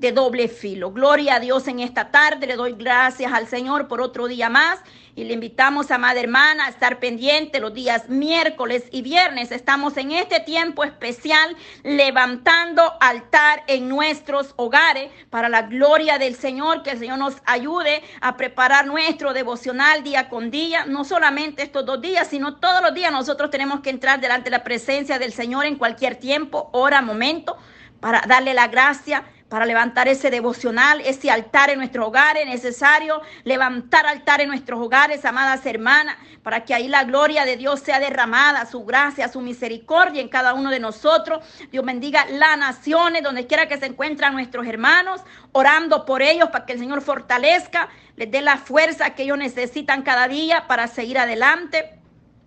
de 0.00 0.12
doble 0.12 0.48
filo. 0.48 0.92
Gloria 0.92 1.36
a 1.36 1.40
Dios 1.40 1.68
en 1.68 1.78
esta 1.80 2.10
tarde. 2.10 2.46
Le 2.46 2.56
doy 2.56 2.72
gracias 2.72 3.32
al 3.32 3.46
Señor 3.46 3.86
por 3.86 4.00
otro 4.00 4.28
día 4.28 4.48
más. 4.48 4.80
Y 5.14 5.24
le 5.24 5.34
invitamos 5.34 5.90
a 5.90 5.98
Madre 5.98 6.20
Hermana 6.20 6.64
a 6.64 6.68
estar 6.70 6.98
pendiente 7.00 7.60
los 7.60 7.74
días 7.74 8.08
miércoles 8.08 8.84
y 8.92 9.02
viernes. 9.02 9.52
Estamos 9.52 9.98
en 9.98 10.12
este 10.12 10.40
tiempo 10.40 10.84
especial 10.84 11.54
levantando 11.82 12.94
altar 13.00 13.62
en 13.66 13.88
nuestros 13.90 14.54
hogares 14.56 15.10
para 15.28 15.50
la 15.50 15.62
gloria 15.62 16.16
del 16.16 16.34
Señor. 16.34 16.82
Que 16.82 16.92
el 16.92 16.98
Señor 16.98 17.18
nos 17.18 17.36
ayude 17.44 18.02
a 18.22 18.38
preparar 18.38 18.86
nuestro 18.86 19.34
devocional 19.34 20.02
día 20.02 20.30
con 20.30 20.50
día. 20.50 20.86
No 20.86 21.04
solamente 21.04 21.62
estos 21.62 21.84
dos 21.84 22.00
días, 22.00 22.26
sino 22.28 22.56
todos 22.56 22.80
los 22.80 22.94
días 22.94 23.12
nosotros 23.12 23.50
tenemos 23.50 23.80
que 23.80 23.90
entrar 23.90 24.18
delante 24.18 24.44
de 24.44 24.56
la 24.56 24.64
presencia 24.64 25.18
del 25.18 25.34
Señor 25.34 25.66
en 25.66 25.76
cualquier 25.76 26.14
tiempo, 26.14 26.70
hora, 26.72 27.02
momento, 27.02 27.58
para 28.00 28.22
darle 28.26 28.54
la 28.54 28.68
gracia 28.68 29.24
para 29.50 29.66
levantar 29.66 30.06
ese 30.08 30.30
devocional, 30.30 31.02
ese 31.02 31.30
altar 31.30 31.70
en 31.70 31.78
nuestro 31.78 32.06
hogar. 32.06 32.38
Es 32.38 32.46
necesario 32.46 33.20
levantar 33.44 34.06
altar 34.06 34.40
en 34.40 34.48
nuestros 34.48 34.80
hogares, 34.80 35.24
amadas 35.24 35.66
hermanas, 35.66 36.16
para 36.42 36.64
que 36.64 36.72
ahí 36.72 36.86
la 36.86 37.02
gloria 37.02 37.44
de 37.44 37.56
Dios 37.56 37.80
sea 37.80 37.98
derramada, 37.98 38.64
su 38.64 38.84
gracia, 38.84 39.28
su 39.28 39.40
misericordia 39.40 40.22
en 40.22 40.28
cada 40.28 40.54
uno 40.54 40.70
de 40.70 40.78
nosotros. 40.78 41.44
Dios 41.72 41.84
bendiga 41.84 42.24
las 42.30 42.56
naciones, 42.56 43.24
donde 43.24 43.48
quiera 43.48 43.66
que 43.66 43.76
se 43.76 43.86
encuentran 43.86 44.34
nuestros 44.34 44.66
hermanos, 44.68 45.20
orando 45.50 46.06
por 46.06 46.22
ellos 46.22 46.48
para 46.50 46.64
que 46.64 46.74
el 46.74 46.78
Señor 46.78 47.02
fortalezca, 47.02 47.88
les 48.14 48.30
dé 48.30 48.42
la 48.42 48.56
fuerza 48.56 49.10
que 49.16 49.24
ellos 49.24 49.38
necesitan 49.38 50.02
cada 50.02 50.28
día 50.28 50.68
para 50.68 50.86
seguir 50.86 51.18
adelante. 51.18 51.99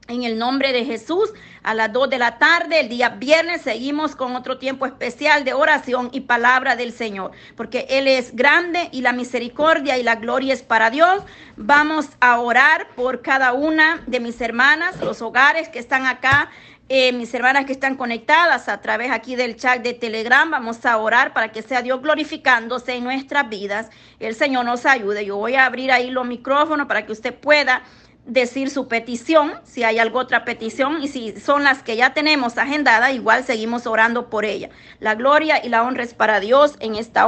En 0.09 0.23
el 0.23 0.37
nombre 0.37 0.73
de 0.73 0.83
Jesús, 0.83 1.29
a 1.63 1.73
las 1.73 1.93
2 1.93 2.09
de 2.09 2.17
la 2.17 2.37
tarde, 2.37 2.81
el 2.81 2.89
día 2.89 3.07
viernes, 3.07 3.61
seguimos 3.61 4.17
con 4.17 4.35
otro 4.35 4.57
tiempo 4.57 4.85
especial 4.85 5.45
de 5.45 5.53
oración 5.53 6.09
y 6.11 6.21
palabra 6.21 6.75
del 6.75 6.91
Señor, 6.91 7.31
porque 7.55 7.87
Él 7.89 8.09
es 8.09 8.35
grande 8.35 8.89
y 8.91 8.99
la 8.99 9.13
misericordia 9.13 9.97
y 9.97 10.03
la 10.03 10.15
gloria 10.15 10.53
es 10.53 10.61
para 10.61 10.89
Dios. 10.89 11.23
Vamos 11.55 12.09
a 12.19 12.37
orar 12.41 12.89
por 12.97 13.21
cada 13.21 13.53
una 13.53 14.03
de 14.05 14.19
mis 14.19 14.41
hermanas, 14.41 14.99
los 15.01 15.21
hogares 15.21 15.69
que 15.69 15.79
están 15.79 16.05
acá. 16.05 16.49
Eh, 16.89 17.13
mis 17.13 17.33
hermanas 17.33 17.63
que 17.63 17.71
están 17.71 17.95
conectadas 17.95 18.67
a 18.67 18.81
través 18.81 19.09
aquí 19.09 19.37
del 19.37 19.55
chat 19.55 19.81
de 19.81 19.93
Telegram, 19.93 20.51
vamos 20.51 20.85
a 20.85 20.97
orar 20.97 21.31
para 21.31 21.53
que 21.53 21.61
sea 21.61 21.81
Dios 21.81 22.01
glorificándose 22.01 22.95
en 22.95 23.05
nuestras 23.05 23.47
vidas. 23.47 23.89
El 24.19 24.35
Señor 24.35 24.65
nos 24.65 24.85
ayude. 24.85 25.23
Yo 25.23 25.37
voy 25.37 25.55
a 25.55 25.65
abrir 25.65 25.93
ahí 25.93 26.09
los 26.09 26.27
micrófonos 26.27 26.87
para 26.87 27.05
que 27.05 27.13
usted 27.13 27.33
pueda 27.33 27.83
decir 28.25 28.69
su 28.69 28.87
petición, 28.87 29.53
si 29.65 29.83
hay 29.83 29.99
alguna 29.99 30.23
otra 30.23 30.45
petición, 30.45 31.01
y 31.01 31.07
si 31.07 31.39
son 31.39 31.63
las 31.63 31.83
que 31.83 31.95
ya 31.95 32.13
tenemos 32.13 32.57
agendada, 32.57 33.11
igual 33.11 33.43
seguimos 33.43 33.85
orando 33.87 34.29
por 34.29 34.45
ella. 34.45 34.69
La 34.99 35.15
gloria 35.15 35.63
y 35.63 35.69
la 35.69 35.83
honra 35.83 36.03
es 36.03 36.13
para 36.13 36.39
Dios 36.39 36.75
en 36.79 36.95
esta 36.95 37.19
hora. 37.19 37.21